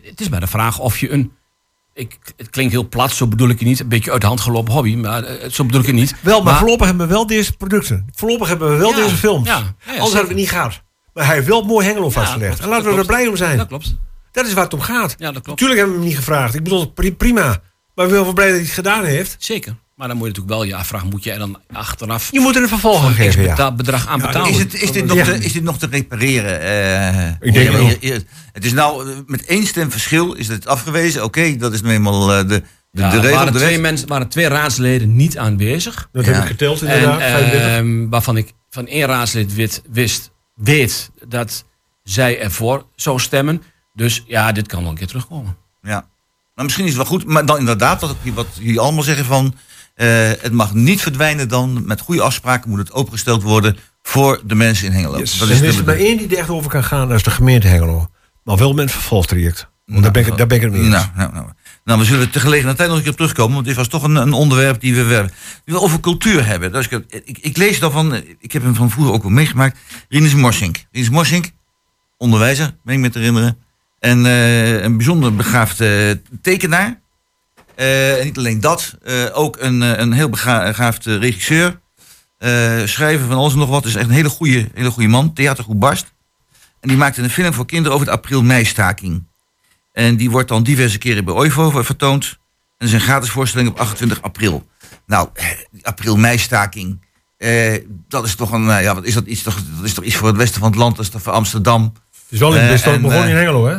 [0.05, 1.33] het is maar de vraag of je een.
[2.01, 3.81] Ik, het klinkt heel plat, zo bedoel ik het niet.
[3.81, 6.15] Een beetje uit de hand gelopen hobby, maar eh, zo bedoel ik het niet.
[6.21, 8.07] Wel, maar, voorlopig hebben we wel deze producten.
[8.15, 9.47] Voorlopig hebben we wel Ja, deze films.
[9.49, 10.83] ja, ja, Anders hadden we het niet gehad.
[11.15, 12.49] Maar hij heeft wel mooi Hengelo vastgelegd.
[12.59, 13.57] klopt, en laten we er blij om zijn.
[13.57, 13.97] Dat klopt.
[14.33, 15.15] Dat is waar het om gaat.
[15.19, 15.47] Ja, dat klopt.
[15.61, 16.55] Natuurlijk hebben we hem niet gevraagd.
[16.55, 17.63] Ik bedoel, pri- prima.
[17.95, 19.37] Maar we zijn wel blij dat hij het gedaan heeft.
[19.39, 19.77] Zeker.
[20.01, 22.57] Maar dan moet je natuurlijk wel je afvragen, moet je er dan achteraf Je moet
[22.57, 23.73] er een vervolg aan geven, ja.
[23.73, 24.51] bedrag aan betalen?
[24.51, 25.25] Is, het, is, dit nog Ja.
[25.25, 26.61] te, is dit nog te repareren?
[26.61, 27.73] Eh, Ik denk hier-
[28.13, 28.19] wel.
[28.53, 31.25] het is nou eh, met één stem verschil is het afgewezen.
[31.25, 33.37] Oké, dat is nu eenmaal eh, de, de, Ja, de er regel.
[33.37, 36.09] waren De twee, mensen, waren twee raadsleden niet aanwezig.
[36.13, 36.33] Dat Ja.
[36.33, 37.21] heb ik geteld En, inderdaad.
[37.21, 37.61] 35.
[37.61, 41.65] ehm, waarvan ik van één raadslid wit, wist, weet dat
[42.03, 43.63] zij ervoor zou stemmen.
[43.95, 45.57] Dus ja, dit kan wel een keer terugkomen.
[45.83, 46.09] Ja.
[46.55, 47.27] Maar misschien is het wel goed.
[47.27, 49.55] Maar dan inderdaad, wat, wat jullie allemaal zeggen van...
[50.01, 51.83] Eh, het mag niet verdwijnen dan.
[51.87, 55.19] Met goede afspraken moet het opengesteld worden voor de mensen in Hengelo.
[55.19, 55.39] Yes.
[55.39, 57.31] Dat Er is er maar één die er echt over kan gaan, dat is de
[57.31, 58.11] gemeente Hengelo.
[58.45, 59.69] Maar wel met een vervolgtraject.
[59.85, 60.91] Want daar, ben ik, daar ben ik het mee eens.
[60.91, 61.47] Nou, nou, nou.
[61.85, 63.55] nou, we zullen te gelegenheid tijd nog een keer op terugkomen.
[63.55, 65.25] Want dit was toch een, een onderwerp die we, we,
[65.65, 66.73] die we over cultuur hebben.
[66.73, 69.79] Dus ik, ik, ik lees daarvan, ik heb hem van vroeger ook wel meegemaakt.
[70.09, 70.85] Rinus Morsink.
[70.93, 71.51] Rinus Morsink,
[72.17, 73.59] onderwijzer, ben ik me te herinneren.
[73.99, 76.11] En eh, een bijzonder begaafd eh,
[76.43, 77.01] tekenaar.
[77.81, 81.81] Eh, en niet alleen dat, eh, ook een, eh, een heel bega- begaafd regisseur.
[82.85, 83.85] Schrijver van alles en nog wat.
[83.85, 85.33] Is echt een hele goede, hele goede man.
[85.33, 86.13] Theatergroep Barst.
[86.81, 89.27] En die maakte een film voor kinderen over de april-mei-staking.
[89.93, 92.25] En die wordt dan diverse keren bij OIVO vertoond.
[92.25, 92.37] En
[92.79, 94.67] dat is een gratis voorstelling op 28 april.
[95.07, 95.29] Nou,
[95.83, 97.09] april-mei-staking.
[97.37, 99.43] eh, dat is toch een, eh, ja, wat is dat iets?
[99.43, 101.33] Toch, dat is toch iets voor het westen van het land, dat is toch voor
[101.33, 101.83] Amsterdam.
[101.83, 103.79] Het is wel in het beste en, begonnen in Hengelo, hè?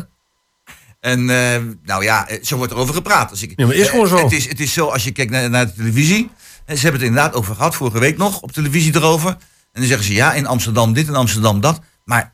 [1.01, 3.29] En eh, nou ja, eh, zo wordt er over gepraat.
[3.29, 4.23] Als ik, Ja, maar is gewoon eh, zo.
[4.23, 6.29] Het is, het is zo, als je kijkt naar, naar de televisie.
[6.65, 9.29] En ze hebben het inderdaad over gehad, vorige week nog, op televisie erover.
[9.29, 11.79] En dan zeggen ze, ja, in Amsterdam dit, in Amsterdam dat.
[12.05, 12.33] Maar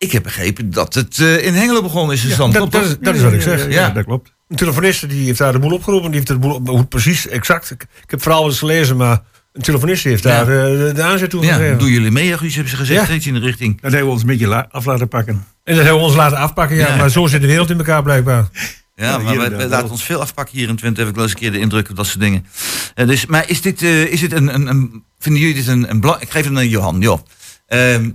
[0.00, 2.36] ik heb begrepen dat het eh, in Hengelo begonnen is.
[2.36, 3.68] dat, dat, is, dat is wat ik zeg.
[3.68, 3.90] Ja.
[3.90, 4.32] dat klopt.
[4.48, 6.10] Een telefoniste die heeft daar de boel opgeroepen.
[6.10, 7.70] Die heeft de boel op, hoe precies, exact.
[7.70, 9.22] Ik, ik heb vooral eens gelezen, maar
[9.52, 10.44] een telefoniste heeft Ja.
[10.44, 11.78] daar eh, de, de aanzet toe Ja, gegeven.
[11.78, 13.14] doen jullie mee, Guus, hebben ze gezegd, Ja.
[13.14, 13.80] iets in de richting.
[13.80, 15.34] Dat hebben we ons een beetje af laten pakken.
[15.64, 16.88] En dat hebben we ons laten afpakken, ja.
[16.88, 16.96] Ja.
[16.96, 18.48] Maar zo zit de wereld in elkaar blijkbaar.
[18.94, 21.00] Ja, Ja, maar wij, laten ons veel afpakken hier in Twente.
[21.00, 22.46] Heb ik wel eens een keer de indruk, dat soort dingen.
[22.94, 25.04] Eh, dus, maar is dit, eh, is dit een, een, een...
[25.18, 25.90] Vinden jullie dit een...
[25.90, 27.00] een belang- ik geef het aan Johan.
[27.00, 27.20] Joh.
[27.66, 28.10] Ehm,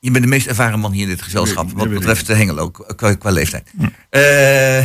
[0.00, 1.70] je bent de meest ervaren man hier in dit gezelschap.
[1.72, 3.70] Wat betreft de Hengelo, qua, qua leeftijd.
[4.10, 4.84] Eh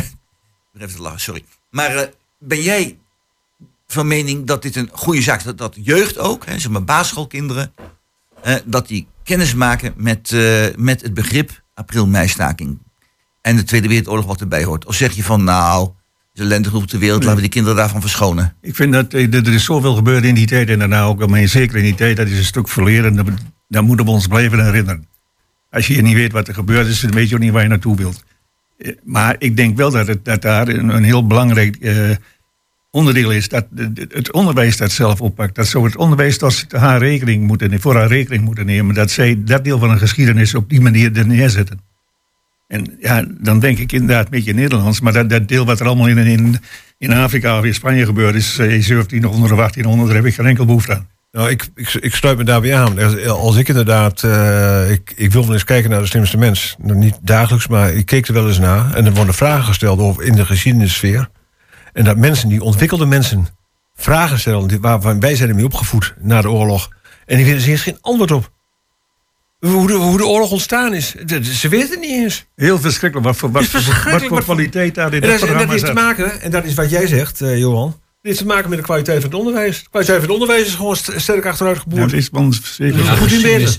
[0.72, 1.44] betreft het lachen, sorry.
[1.70, 2.08] Maar
[2.38, 2.96] ben jij
[3.94, 5.44] van mening dat dit een goede zaak is?
[5.44, 7.72] Dat, dat jeugd ook, hè, zeg maar basisschoolkinderen...
[8.42, 12.78] eh, dat die kennis maken met, eh, met het begrip april-mei-staking
[13.42, 14.86] en de Tweede Wereldoorlog wat erbij hoort?
[14.86, 15.90] Of zeg je van nou,
[16.34, 18.56] ellende genoeg op de wereld, laten we die kinderen daarvan verschonen?
[18.60, 21.48] Ik vind dat eh, er is zoveel gebeurd in die tijd en daarna ook, maar
[21.48, 23.14] zeker in die tijd, dat is een stuk verleden.
[23.16, 23.26] Dat-
[23.68, 25.06] Daar moeten we ons blijven herinneren.
[25.70, 27.68] Als je niet weet wat er gebeurd is, dan weet je ook niet waar je
[27.68, 28.24] naartoe wilt.
[28.78, 31.76] Eh, Maar ik denk wel dat, het, dat daar een, een heel belangrijk
[32.94, 33.66] onderdeel is dat
[34.08, 35.54] het onderwijs dat zelf oppakt.
[35.54, 38.94] Dat zou het onderwijs tot haar rekening moeten, voor haar rekening moeten nemen.
[38.94, 41.80] Dat zij dat deel van de geschiedenis op die manier er neerzetten.
[42.68, 45.00] En ja, dan denk ik inderdaad een beetje Nederlands.
[45.00, 46.56] Maar dat, dat deel wat er allemaal in, in,
[46.98, 50.46] in Afrika of in Spanje gebeurd is, eh, 1700 of 1800, daar heb ik geen
[50.46, 51.08] enkel behoefte aan.
[51.32, 52.98] Nou, ik, ik, ik sluit me daarbij aan.
[53.28, 56.76] Als- ik inderdaad, eh, ik, ik wil wel eens kijken naar de slimste mens.
[56.82, 58.94] Nou, niet dagelijks, maar ik keek er wel eens naar.
[58.94, 61.28] En er worden vragen gesteld over in de geschiedenissfeer.
[61.94, 63.46] En dat mensen, die ontwikkelde mensen,
[63.94, 66.88] vragen stellen waarvan wij zijn ermee opgevoed na de oorlog.
[67.26, 68.52] En die weten er geen antwoord op.
[69.58, 71.14] Hoe de, hoe de oorlog ontstaan is.
[71.26, 72.44] Dat- Ze weten het niet eens.
[72.56, 75.28] Heel verschrikkelijk wat voor, wat, Het wat verschrikkelijk voor wat voor- kwaliteit daar in En
[75.28, 76.26] dat dat, en dat programma heeft te zat.
[76.28, 77.90] maken, en dat is wat jij zegt, eh, Johan.
[77.90, 79.82] Dat heeft te maken met de kwaliteit van het onderwijs.
[79.82, 82.10] De kwaliteit van het onderwijs is gewoon st- sterk achteruit Ja, geboord.
[82.10, 82.98] dat is zeker.
[82.98, 83.28] Ja, Ja, goed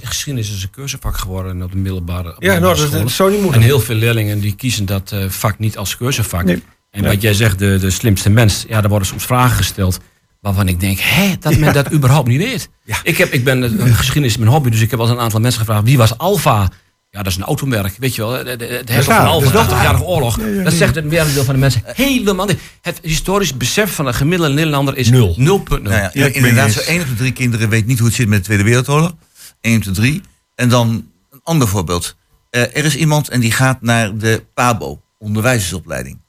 [0.03, 3.59] geschiedenis, is een keuzevak geworden op de middelbare, op Ja, nou, dat, zou niet moeten.
[3.61, 6.43] En heel veel leerlingen die kiezen dat eh, vak niet als keuzevak.
[6.43, 6.63] Nee.
[6.95, 9.99] En wat jij zegt, de, de slimste mens, ja, daar worden soms vragen gesteld.
[10.41, 12.69] Waarvan ik denk, hé, dat men dat überhaupt niet weet.
[13.03, 15.39] Ik, heb, ik ben, geschiedenis is mijn hobby, dus ik heb wel eens een aantal
[15.39, 15.83] mensen gevraagd.
[15.83, 16.69] Wie was Alfa?
[17.09, 18.43] Ja, dat is een automerk, weet je wel.
[18.43, 20.39] De, de, de van Alfa, dat is de wel 80-jarige oorlog.
[20.63, 22.59] Dat zegt een merendeel van de mensen helemaal niet.
[22.81, 25.35] Het historisch besef van een gemiddelde Nederlander is Nul.
[25.37, 25.43] 0,0.
[25.81, 26.87] Nou inderdaad, het zo eens.
[26.87, 29.15] één op de drie kinderen weet niet hoe het zit met de Tweede Wereldoorlog.
[29.61, 30.21] Eén op de drie.
[30.55, 30.89] En dan
[31.29, 32.15] een ander voorbeeld.
[32.49, 36.23] Eh, er is iemand en die gaat naar de PABO, onderwijzersopleiding.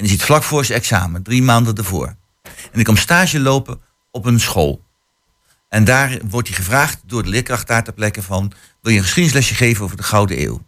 [0.00, 2.06] En die zit vlak voor zijn examen, drie maanden ervoor.
[2.42, 3.80] En die komt stage lopen
[4.10, 4.84] op een school.
[5.68, 8.52] En daar wordt hij gevraagd door de leerkracht daar ter plekke van...
[8.82, 10.62] wil je een geschiedenislesje geven over de Gouden Eeuw?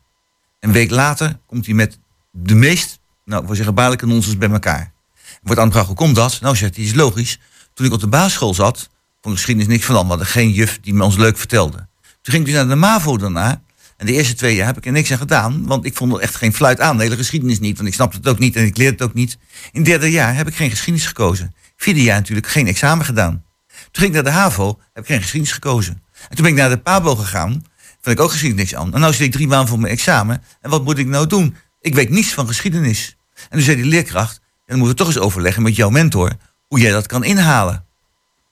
[0.60, 1.98] Een week later komt hij met
[2.30, 4.92] de meest, nou, voor zeggen, baarlijke nonsens bij elkaar.
[5.42, 6.40] Wordt aangevraagd, hoe komt dat?
[6.40, 7.38] Nou, zegt hij, is logisch.
[7.74, 8.76] Toen ik op de basisschool zat,
[9.20, 10.04] vond ik geschiedenis niks van dan.
[10.04, 11.76] We hadden geen juf die me ons leuk vertelde.
[12.00, 13.62] Toen ging ik dus naar de MAVO daarna.
[14.02, 15.66] En de eerste twee jaar heb ik er niks aan gedaan.
[15.66, 16.96] Want ik vond er echt geen fluit aan.
[16.96, 17.76] De hele geschiedenis niet.
[17.76, 19.38] Want ik snapte het ook niet en ik leerde het ook niet.
[19.72, 21.54] In het derde jaar heb ik geen geschiedenis gekozen.
[21.76, 23.44] Vierde jaar natuurlijk geen examen gedaan.
[23.66, 26.02] Toen ging ik naar de HAVO, heb ik geen geschiedenis gekozen.
[26.28, 27.50] En toen ben ik naar de PABO gegaan.
[28.00, 28.94] Vond ik ook geschiedenis niks aan.
[28.94, 30.42] En nu zit ik drie maanden voor mijn examen.
[30.60, 31.56] En wat moet ik nou doen?
[31.80, 33.16] Ik weet niets van geschiedenis.
[33.34, 36.32] En toen zei die leerkracht, en dan moeten we toch eens overleggen met jouw mentor,
[36.68, 37.84] hoe jij dat kan inhalen.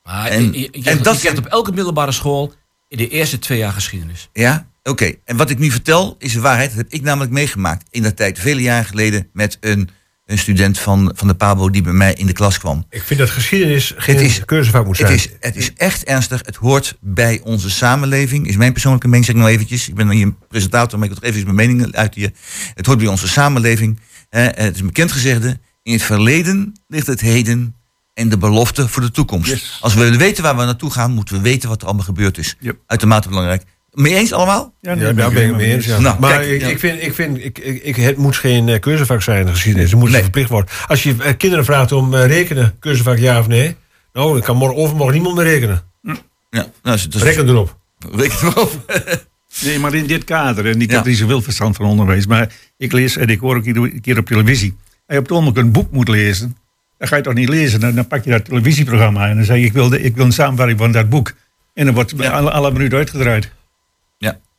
[0.03, 2.55] Maar En- je, je, je, en dat je krijgt op elke middelbare school
[2.89, 4.29] in de eerste twee jaar geschiedenis.
[4.33, 5.13] Ja, oké.
[5.25, 6.69] En wat ik nu vertel is de waarheid.
[6.71, 9.89] Dat heb ik namelijk meegemaakt in dat tijd, vele jaren geleden, met een,
[10.27, 12.87] een student van, van de PABO die bij mij in de klas kwam.
[12.91, 15.13] Ik vind dat geschiedenis geen Het is- moet Het zijn.
[15.15, 16.43] is, het is echt ernstig.
[16.45, 18.47] Het hoort bij onze samenleving.
[18.47, 19.89] Is mijn persoonlijke mening, zeg ik nog eventjes.
[19.89, 22.31] Ik ben hier een presentator, maar ik wil toch even mijn mening uit hier.
[22.75, 24.01] Het hoort bij onze samenleving.
[24.29, 25.59] Eh, het is een bekend gezegde.
[25.83, 27.75] In het verleden ligt het heden.
[28.15, 29.51] en de belofte voor de toekomst.
[29.51, 29.79] Yes.
[29.81, 32.39] Als we willen weten waar we naartoe gaan, moeten we weten wat er allemaal gebeurd
[32.39, 32.57] is.
[32.61, 32.79] Yep.
[32.87, 33.63] Uitermate belangrijk.
[33.93, 34.75] Mee eens allemaal?
[34.81, 35.87] Ja, Ja, daar ben ik mee eens.
[35.87, 35.99] Ja.
[36.01, 36.67] Nou, maar kijk, ik, ja.
[36.69, 39.91] ik vind, ik vind ik, ik, het moet geen eh, keuzevak zijn in de geschiedenis.
[39.91, 40.23] Het moet Nee.
[40.23, 40.71] verplicht worden.
[40.87, 43.77] Als je eh, kinderen vraagt om eh, rekenen, keuzevak ja of nee.
[44.13, 45.83] Nou, dan kan morgen overmorgen niemand meer rekenen.
[46.03, 46.17] Ja,
[46.51, 47.77] nou, dus, dus, Reken erop.
[48.13, 48.73] reken erop.
[49.65, 50.97] Nee, maar in dit kader, en ik Ja.
[50.97, 54.19] heb niet zoveel verstand van onderwijs, maar ik lees, en ik hoor ook iedere keer
[54.19, 56.57] op televisie, als je op het ogenblik een boek moet lezen,
[56.99, 59.57] dan ga je toch niet lezen, dan, dan pak je dat televisieprogramma en dan zeg
[59.57, 61.33] je, ik wil, de, ik wil een samenvatting van dat boek.
[61.75, 62.31] En dan wordt Ja.
[62.31, 63.51] alle, alle minuut uitgedraaid.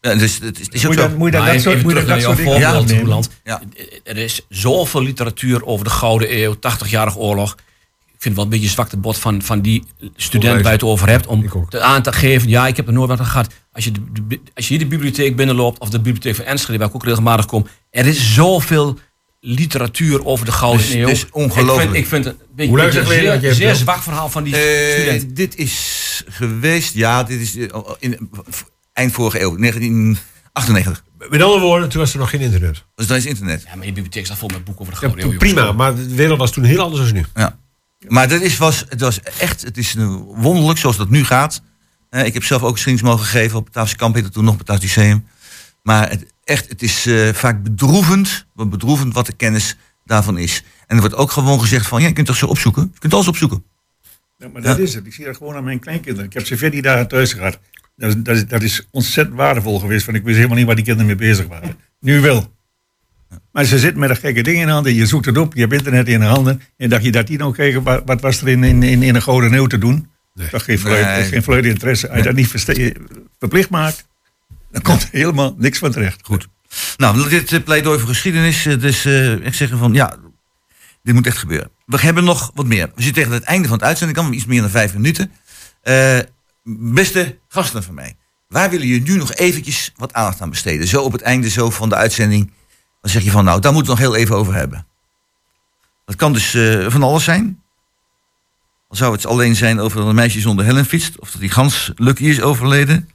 [0.02, 0.16] Ja.
[0.16, 1.88] dus het is, het is ook Moet je moet je dan Maar dat soort, even
[1.88, 3.30] moet dat soort voorbeeld.
[3.43, 3.62] Ja.
[4.04, 7.56] Er is zoveel literatuur over de Gouden Eeuw, 80-jarige oorlog.
[8.14, 9.84] Ik vind het wel een beetje een zwakte bot van, van die
[10.16, 11.28] studenten waar je het over hebt.
[11.28, 13.54] Om te aan te geven, ja, ik heb er nooit wat aan gehad.
[13.74, 16.78] Als je, de, de- als je hier de bibliotheek binnenloopt, of de bibliotheek van Enschede,
[16.78, 17.68] waar ik ook regelmatig kom.
[17.89, 18.99] Er is zoveel
[19.39, 21.06] literatuur over de Gouden Dus- Eeuw.
[21.08, 21.93] dus ongelooflijk.
[21.93, 24.30] Ik vind, ik vind het een beetje, Hoe is een zeer, dat je zwak verhaal
[24.30, 25.34] van die Eh, studenten.
[25.34, 27.68] dit is geweest, ja, dit is eh,
[27.99, 28.30] in,
[28.93, 31.03] eind vorige eeuw, 1998.
[31.29, 32.83] Met andere woorden, toen was er nog geen internet.
[32.95, 33.63] Dus dan is internet.
[33.63, 35.37] Ja, maar je bibliotheek staat vol met boeken over de Ja, Gouden Eeuw.
[35.37, 35.77] prima, jongens.
[35.77, 37.25] maar de wereld was toen heel anders dan nu.
[37.35, 37.59] Ja.
[38.07, 39.93] Maar dat is, was, het was echt, het is
[40.25, 41.61] wonderlijk zoals dat nu gaat.
[42.09, 44.53] Eh, ik heb zelf ook geschiedenis mogen geven op het Taafse Kamp, heette toen nog
[44.53, 45.27] op het Taafse Lyceum.
[45.83, 49.75] Maar het, echt, het is eh, vaak bedroevend, wat bedroevend wat de kennis
[50.05, 50.63] daarvan is.
[50.87, 52.89] En er wordt ook gewoon gezegd van, ja, je kunt toch zo opzoeken?
[52.93, 53.63] Je kunt alles opzoeken.
[54.37, 55.05] Ja, maar dat is het.
[55.05, 56.25] Ik zie dat gewoon aan mijn kleinkinderen.
[56.25, 57.59] Ik heb ze 14 dagen thuis gehad.
[58.02, 60.06] Dat is, dat, is, dat is ontzettend waardevol geweest.
[60.06, 61.78] Want ik wist helemaal niet waar die kinderen mee bezig waren.
[61.99, 62.54] Nu wel.
[63.52, 64.93] Maar ze zitten met een gekke ding in de handen.
[64.93, 65.54] Je zoekt het op.
[65.54, 66.62] Je hebt internet in de handen.
[66.78, 67.84] En dacht je dat die nou kregen.
[67.84, 70.10] Wat, wat was er in, in, in, in een gouden eeuw te doen?
[70.52, 71.24] Dat geen Nee.
[71.24, 72.08] geen fluit interesse.
[72.10, 72.47] Als je dat niet
[73.39, 74.08] verplicht maakt.
[74.72, 76.20] Dan komt er helemaal niks van terecht.
[76.24, 76.47] Goed.
[76.97, 78.66] Nou, dit eh, pleidooi voor geschiedenis.
[78.66, 80.16] eh, Dus eh, ik zeg van, ja,
[81.04, 81.70] dit moet echt gebeuren.
[81.86, 82.86] We hebben nog wat meer.
[82.95, 84.20] We zitten tegen het einde van het uitzending.
[84.20, 85.32] kan iets meer dan vijf minuten.
[86.64, 88.16] Beste gasten van mij.
[88.47, 90.88] Waar willen jullie nu nog eventjes wat aandacht aan besteden?
[90.88, 92.51] Zo op het einde zo van de uitzending.
[93.01, 94.86] Dan zeg je van, nou, daar moeten we het nog heel even over hebben.
[96.05, 97.62] Dat kan dus eh, van alles zijn.
[98.88, 101.20] Al zou het alleen zijn over dat een meisje zonder helm fietst.
[101.20, 103.09] Of dat die gans Lucky is overleden.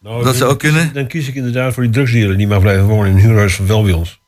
[0.00, 0.92] Nou, Dat zou ook kunnen.
[0.92, 3.66] Dan kies ik inderdaad voor die drugsdealer die mag blijven wonen in een huurhuis van
[3.66, 4.20] wel bij ons.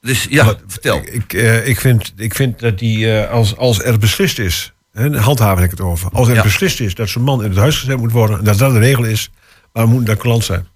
[0.00, 0.98] Dus ja, vertel.
[0.98, 4.72] Ik, ik, eh, ik, vind, ik vind dat die, eh, als, als er beslist is,
[5.02, 6.10] hè, handhaven ik het over.
[6.12, 6.42] Als er Ja.
[6.42, 8.78] beslist is dat zo'n man in het huis gezet moet worden, en dat dat de
[8.78, 9.30] regel is,
[9.72, 10.68] waarom moet dat klant zijn?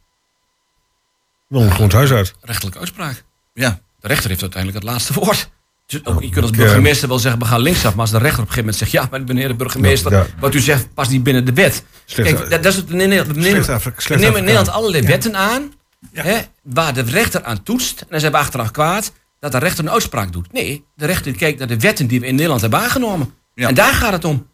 [1.48, 2.34] Dan moet gewoon het huis uit.
[2.40, 3.24] Rechtelijke uitspraak.
[3.54, 3.80] Ja.
[4.00, 5.50] De rechter heeft uiteindelijk het laatste woord.
[5.86, 7.90] Dus ook, je kunt als burgemeester wel zeggen, we gaan linksaf.
[7.92, 10.26] Maar als de rechter op een gegeven moment zegt, ja, meneer de burgemeester, Ja, ja.
[10.40, 11.84] wat u zegt past niet binnen de wet.
[12.04, 13.26] Slecht- Kijk, dat, dat is het in Nederland.
[13.26, 14.44] We nemen, we nemen in.
[14.44, 15.72] Nederland allerlei wetten aan,
[16.12, 18.00] hè, waar de rechter aan toetst.
[18.00, 20.52] En dan zijn we achteraf kwaad dat de rechter een uitspraak doet.
[20.52, 23.34] Nee, de rechter kijkt naar de wetten die we in Nederland hebben aangenomen.
[23.60, 23.68] Ja.
[23.68, 24.48] En daar gaat het om.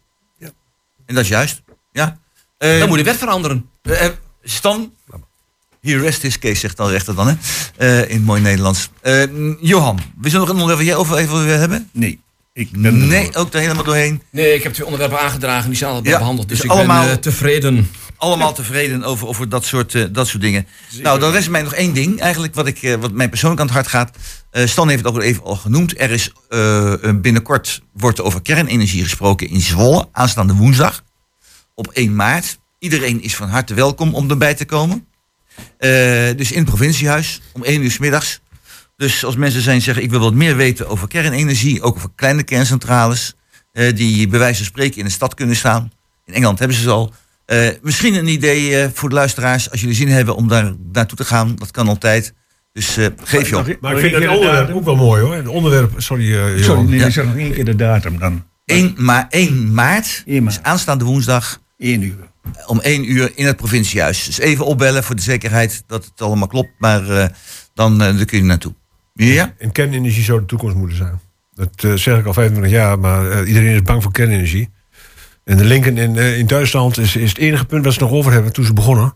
[1.05, 1.61] En dat is juist.
[1.91, 2.19] Ja.
[2.57, 3.69] Eh, Dan moet de wet veranderen.
[3.81, 4.11] Eh, eh,
[4.43, 4.93] Stan,
[5.81, 7.33] hier rest his case, zegt dan rechter dan, hè?
[7.77, 8.89] Eh, in mooi Nederlands.
[9.01, 9.23] Eh,
[9.61, 11.89] Johan, we zullen nog een onderwerp waar jij over even willen hebben?
[11.93, 12.21] Nee.
[12.57, 14.21] Ik ben Nee, ook er helemaal doorheen.
[14.31, 16.49] Nee, ik heb twee onderwerpen aangedragen, die zijn Ja, behandeld.
[16.49, 17.91] Dus, dus ik allemaal- ben eh, tevreden.
[18.17, 20.67] Allemaal tevreden over, over dat, soort, eh, dat soort dingen.
[21.01, 23.67] Nou, dan rest mij nog één ding, eigenlijk, wat, ik, eh, wat mij persoonlijk aan
[23.67, 24.17] het hart gaat.
[24.51, 25.99] Eh, Stan heeft het ook al even al genoemd.
[26.01, 26.31] Er is
[27.21, 31.03] binnenkort wordt er over kernenergie gesproken in Zwolle, aanstaande woensdag,
[31.75, 32.57] op 1 maart.
[32.79, 35.07] Iedereen is van harte welkom om erbij te komen.
[35.77, 35.89] Eh,
[36.35, 38.39] dus in het provinciehuis, om 1 uur 's middags.
[38.97, 42.43] Dus als mensen zijn zeggen, ik wil wat meer weten over kernenergie, ook over kleine
[42.43, 43.35] kerncentrales,
[43.71, 45.91] eh, die bij wijze van spreken in de stad kunnen staan.
[46.25, 47.13] In Engeland hebben ze ze al.
[47.45, 51.17] Eh, misschien een idee eh, voor de luisteraars, als jullie zin hebben om daar naartoe
[51.17, 51.55] te gaan.
[51.55, 52.33] Dat kan altijd.
[52.73, 53.77] Dus eh, geef je op.
[53.81, 55.35] Maar ik vind het onderwerp ook wel mooi hoor.
[55.35, 56.89] Het onderwerp, sorry eh, Sorry, Johan.
[56.89, 57.05] nee, Ja.
[57.05, 58.43] ik zeg nog één keer de datum dan.
[58.65, 60.55] 1, ma 1 maart, 1 maart.
[60.55, 62.15] dus aanstaande woensdag, 1 uur.
[62.65, 64.25] om 1 uur in het provinciehuis.
[64.25, 66.69] Dus even opbellen voor de zekerheid dat het allemaal klopt.
[66.77, 67.27] Maar eh,
[67.73, 68.73] dan, dan kun je er naartoe.
[69.25, 69.53] Ja?
[69.57, 71.19] En kernenergie zou de toekomst moeten zijn.
[71.55, 74.69] Dat eh, zeg ik al 25 jaar, maar eh, iedereen is bang voor kernenergie.
[75.43, 78.11] En de linken in, eh, in Duitsland is, is het enige punt wat ze nog
[78.11, 79.13] over hebben toen ze begonnen.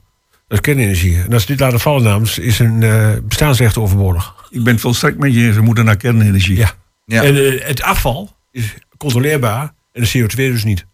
[0.47, 1.21] Dat is kernenergie.
[1.21, 4.35] En als ze dit laten vallen namens, is een eh, bestaansrecht overbodig.
[4.49, 5.45] Ik ben het volstrekt met je.
[5.45, 5.55] eens.
[5.55, 6.57] We moeten naar kernenergie.
[6.57, 6.71] Ja.
[7.05, 7.23] Ja.
[7.23, 7.35] En
[7.67, 10.85] het afval is controleerbaar en de CO2 dus niet.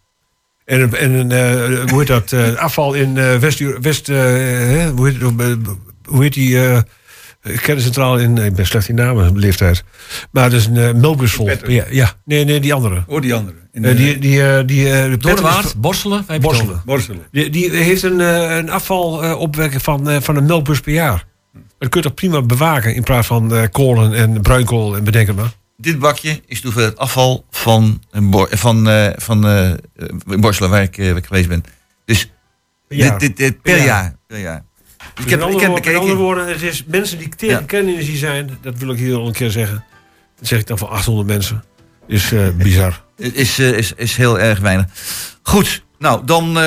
[0.66, 2.32] En, en eh, hoe heet dat?
[2.32, 3.80] eh, afval in eh, West...
[3.82, 5.22] West hè, hoe, heet,
[6.06, 6.82] hoe heet die eh
[7.62, 8.38] kerncentrale in...
[8.38, 9.84] Ik ben slecht in namen, leeftijd.
[10.32, 11.68] Maar is een uh.
[11.68, 13.04] Ja, ja, nee, nee, die andere.
[13.08, 13.56] Oh, die andere.
[13.72, 16.70] In Eh, die, die, eh, die, eh, hebben het Borselen.
[16.70, 16.82] over.
[16.86, 17.22] Borselen.
[17.32, 21.26] Die, die heeft een, eh, een afvalopwekking van, eh, van een melkbus per jaar.
[21.80, 25.28] Dat kun je toch prima bewaken in plaats van eh, kolen en bruinkool en bedenk
[25.28, 25.54] het maar.
[25.78, 28.02] dit bakje is de hoeveelheid afval van,
[28.50, 29.42] van, eh van
[30.40, 31.64] Borselen, waar ik, waar ik geweest ben.
[32.06, 32.32] Dus
[32.88, 33.20] jaar.
[33.20, 33.86] dit, dit, dit per, Per jaar.
[33.86, 34.16] jaar.
[34.28, 34.64] per jaar.
[35.14, 36.18] Dus ik heb, ik andere woorden- met andere bekeken.
[36.18, 37.66] woorden, het is mensen die tegen Ja.
[37.66, 39.84] kernenergie zijn, dat wil ik hier al een keer zeggen.
[40.40, 41.64] Dat zeg ik dan voor 800 mensen.
[42.08, 43.04] Is eh, bizar.
[43.18, 44.86] Het Is, eh, is, is heel erg weinig.
[45.42, 46.64] Goed, nou dan eh,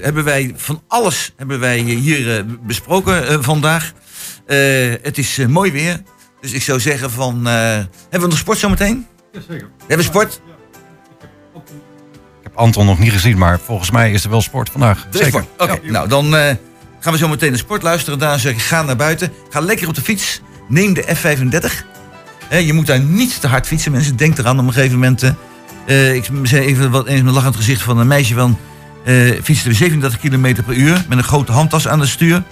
[0.00, 3.92] hebben wij van alles hebben wij hier besproken vandaag.
[4.46, 4.58] Eh,
[5.02, 6.02] het is mooi weer.
[6.40, 7.46] Dus ik zou zeggen van...
[7.46, 9.06] eh, hebben we nog sport zometeen?
[9.32, 9.68] Jazeker.
[9.78, 10.40] We hebben sport?
[12.40, 15.06] Ik heb Anton nog niet gezien, maar volgens mij is er wel sport vandaag.
[15.12, 15.46] Er sport.
[15.58, 16.54] Oké, nou dan eh,
[17.00, 18.18] gaan we zo meteen naar sport luisteren.
[18.18, 19.32] Daarna zeg ik, ga naar buiten.
[19.50, 20.40] Ga lekker op de fiets.
[20.68, 21.86] Neem de F35.
[22.48, 24.16] Hè, je moet daar niet te hard fietsen, mensen.
[24.16, 25.22] Denk eraan op een gegeven moment.
[25.22, 25.32] eh,
[25.86, 28.58] eh, ik zei even wat eens met lach aan het gezicht van een meisje van...
[29.04, 32.42] eh fietste 37 km per uur met een grote handtas aan het stuur.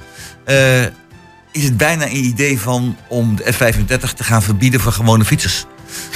[1.52, 5.64] Is het bijna een idee van om de F35 te gaan verbieden voor gewone fietsers.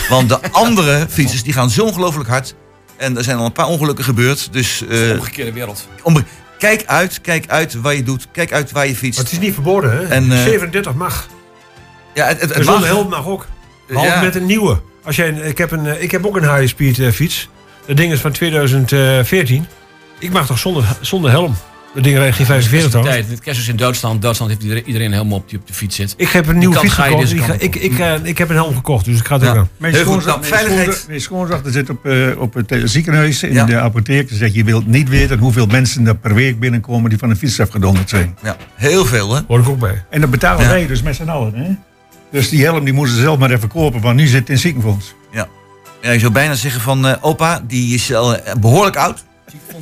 [0.08, 2.54] Want de andere fietsers die gaan zo ongelooflijk hard.
[2.96, 4.48] En er zijn al een paar ongelukken gebeurd.
[4.52, 5.88] Dus eh, omgekeerde wereld.
[6.02, 6.24] om,
[6.60, 8.26] kijk uit, kijk uit waar je doet.
[8.32, 9.16] Kijk uit waar je fietst.
[9.20, 10.04] Maar het is niet verboden, hè?
[10.06, 11.28] En, eh, 37 mag.
[12.14, 12.88] ja, het, het, het zonder mag.
[12.88, 13.46] helm mag ook.
[13.88, 14.20] Behalve Ja.
[14.22, 14.80] met een nieuwe.
[15.04, 17.48] Als jij, ik, heb een, eh, ik heb ook een high-speed eh, fiets.
[17.86, 19.66] Dat ding is van 2014.
[20.18, 21.56] Ik mag toch zonder, zonder helm.
[21.94, 23.16] Dat ding rijdt geen 45 trouwens.
[23.16, 23.30] Tijd.
[23.30, 24.22] Het kerst is in Duitsland.
[24.22, 26.14] Duitsland heeft iedereen, helemaal op die op de fiets zit.
[26.16, 27.32] Ik heb een nieuwe kant fiets gekocht.
[27.32, 29.54] Ik, ga- ik, ik, eh, ik heb een helm gekocht, dus ik ga het ook
[29.54, 29.60] Ja.
[29.60, 29.68] aan.
[29.76, 29.94] Mijn
[31.20, 33.64] schoonzoon zit op, eh, op het eh, ziekenhuis in Ja.
[33.64, 34.28] de apotheek.
[34.28, 37.36] Ze zegt, je wilt niet weten hoeveel mensen er per week binnenkomen die van een
[37.36, 38.36] fiets afgedonderd zijn.
[38.42, 39.40] Ja, heel veel hè.
[39.46, 40.04] Hoor ik ook bij.
[40.10, 40.68] En dat betalen Ja.
[40.70, 41.54] wij dus met z'n allen.
[41.54, 41.70] Hè?
[42.32, 44.52] Dus die helm die moeten ze zelf maar even kopen, want nu zit het in
[44.54, 45.14] het ziekenfonds.
[45.32, 45.48] Ja,
[46.12, 49.24] je zou bijna zeggen van eh, opa, die is al eh, behoorlijk oud.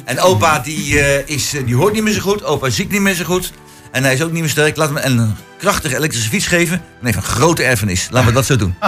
[0.04, 2.44] En opa, die, eh, is, eh, die hoort niet meer zo goed.
[2.44, 3.52] Opa ziet niet meer zo goed.
[3.90, 4.76] En hij is ook niet meer sterk.
[4.76, 6.82] Laat hem een krachtige elektrische fiets geven.
[7.00, 8.08] Heeft hij een grote erfenis.
[8.10, 8.74] Laten we dat zo doen.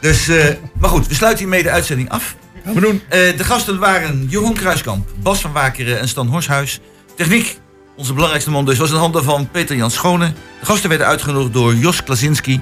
[0.00, 0.44] Dus, eh,
[0.78, 2.36] maar goed, we sluiten hiermee de uitzending af.
[2.64, 3.02] Gaan we doen.
[3.10, 6.80] De gasten waren Jeroen Kruiskamp, Bas van Wakeren en Stan Horshuis.
[7.16, 7.58] Techniek,
[7.96, 10.32] onze belangrijkste man dus, was in handen van Peter Jan Schone.
[10.60, 12.60] De gasten werden uitgenodigd door Jos Klasinski.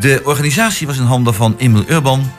[0.00, 2.32] De organisatie was in handen van Emil Urban.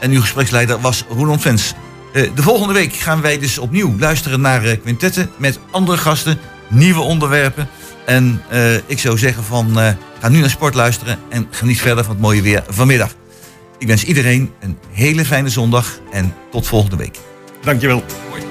[0.00, 1.74] En uw gespreksleider was Roland Vens.
[2.12, 6.38] Eh, de volgende week gaan wij dus opnieuw luisteren naar eh, quintetten met andere gasten,
[6.68, 7.68] nieuwe onderwerpen.
[8.06, 9.76] En eh, ik zou zeggen van,
[10.20, 13.14] ga nu naar sport luisteren en geniet verder van het mooie weer vanmiddag.
[13.78, 17.18] Ik wens iedereen een hele fijne zondag en tot volgende week.
[17.62, 18.04] Dankjewel.
[18.30, 18.49] Hoi.